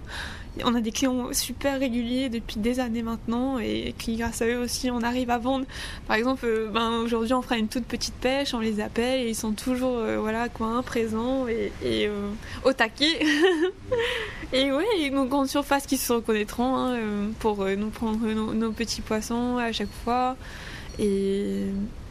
on 0.65 0.75
a 0.75 0.81
des 0.81 0.93
clients 0.93 1.33
super 1.33 1.79
réguliers 1.79 2.29
depuis 2.29 2.59
des 2.59 2.81
années 2.81 3.03
maintenant 3.03 3.59
et 3.59 3.95
qui 3.99 4.17
grâce 4.17 4.43
à 4.43 4.47
eux 4.47 4.59
aussi 4.59 4.91
on 4.91 5.03
arrive 5.03 5.31
à 5.31 5.39
vendre. 5.39 5.67
Par 6.07 6.17
exemple, 6.17 6.45
euh, 6.47 6.69
ben, 6.73 7.01
aujourd'hui 7.01 7.35
on 7.35 7.43
fera 7.43 7.59
une 7.59 7.69
toute 7.69 7.85
petite 7.85 8.15
pêche, 8.15 8.55
on 8.55 8.61
les 8.61 8.81
appelle 8.81 9.21
et 9.21 9.29
ils 9.29 9.35
sont 9.35 9.53
toujours 9.53 9.99
euh, 9.99 10.19
voilà 10.19 10.49
présents 10.85 11.47
et, 11.49 11.73
euh, 11.85 12.31
au 12.65 12.73
taquet. 12.73 13.25
et 14.53 14.73
ouais, 14.73 15.11
nos 15.11 15.27
grandes 15.27 15.49
surfaces 15.49 15.87
qui 15.87 15.97
se 15.97 16.13
reconnaîtront 16.13 16.77
hein, 16.77 16.99
pour 17.39 17.65
nous 17.65 17.91
prendre 17.91 18.27
nos, 18.27 18.53
nos 18.53 18.73
petits 18.73 19.03
poissons 19.03 19.59
à 19.59 19.73
chaque 19.73 19.93
fois. 20.05 20.37
Et, 20.99 21.65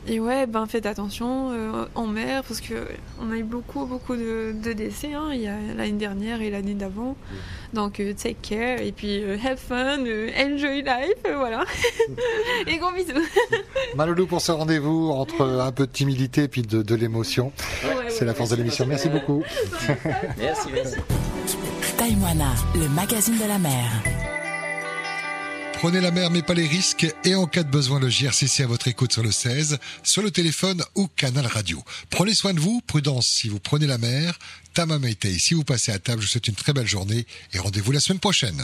et 0.08 0.20
ouais, 0.20 0.46
ben 0.46 0.66
faites 0.68 0.86
attention 0.86 1.52
euh, 1.52 1.86
en 1.96 2.06
mer 2.08 2.44
parce 2.44 2.62
que 2.62 2.74
on 3.22 3.32
a 3.32 3.38
eu 3.38 3.44
beaucoup 3.44 3.86
beaucoup 3.86 4.16
de, 4.16 4.54
de 4.54 4.74
décès 4.74 5.14
hein, 5.14 5.30
il 5.34 5.42
y 5.42 5.48
a 5.48 5.56
l'année 5.76 5.94
dernière 5.94 6.42
et 6.42 6.50
l'année 6.50 6.74
d'avant. 6.76 7.16
Donc 7.74 8.00
euh, 8.00 8.14
take 8.14 8.38
care 8.42 8.82
et 8.82 8.92
puis 8.92 9.24
euh, 9.24 9.38
have 9.44 9.58
fun, 9.58 10.06
euh, 10.06 10.30
enjoy 10.38 10.82
life, 10.82 11.14
euh, 11.28 11.38
voilà. 11.38 11.64
et 12.68 12.78
gros 12.78 12.92
bisous. 12.92 13.20
Maloulou 13.96 14.28
pour 14.28 14.42
ce 14.42 14.52
rendez-vous 14.52 15.10
entre 15.10 15.44
un 15.46 15.72
peu 15.72 15.86
de 15.88 15.92
timidité 15.92 16.44
et 16.44 16.48
puis 16.48 16.62
de, 16.62 16.82
de 16.82 16.96
l'émotion. 16.96 17.52
C'est 18.10 18.26
la 18.26 18.34
force 18.34 18.52
de 18.52 18.56
l'émission. 18.58 18.86
Merci 18.88 19.10
beaucoup. 19.10 19.44
Merci, 20.38 20.70
merci. 20.74 20.96
Taïwana, 21.98 22.54
le 22.76 22.88
magazine 22.90 23.38
de 23.38 23.48
la 23.48 23.58
mer. 23.58 24.15
Prenez 25.86 26.02
la 26.02 26.10
mer 26.10 26.32
mais 26.32 26.42
pas 26.42 26.56
les 26.56 26.66
risques 26.66 27.06
et 27.26 27.36
en 27.36 27.46
cas 27.46 27.62
de 27.62 27.70
besoin 27.70 28.00
le 28.00 28.10
JRCC 28.10 28.62
à 28.62 28.66
votre 28.66 28.88
écoute 28.88 29.14
sur 29.14 29.22
le 29.22 29.32
16, 29.32 29.78
sur 30.02 30.24
le 30.24 30.32
téléphone 30.32 30.82
ou 30.96 31.08
canal 31.08 31.46
radio. 31.46 31.80
Prenez 32.10 32.34
soin 32.34 32.56
de 32.56 32.60
vous, 32.60 32.82
prudence 32.88 33.28
si 33.28 33.50
vous 33.50 33.60
prenez 33.60 33.86
la 33.86 34.00
mer, 34.00 34.40
Tama 34.74 34.98
Meitei 34.98 35.38
si 35.38 35.54
vous 35.54 35.64
passez 35.64 35.92
à 35.92 36.00
table, 36.00 36.24
je 36.24 36.26
vous 36.26 36.32
souhaite 36.32 36.48
une 36.48 36.56
très 36.56 36.74
belle 36.74 36.88
journée 36.88 37.28
et 37.54 37.60
rendez-vous 37.60 37.92
la 37.92 38.00
semaine 38.00 38.20
prochaine. 38.20 38.60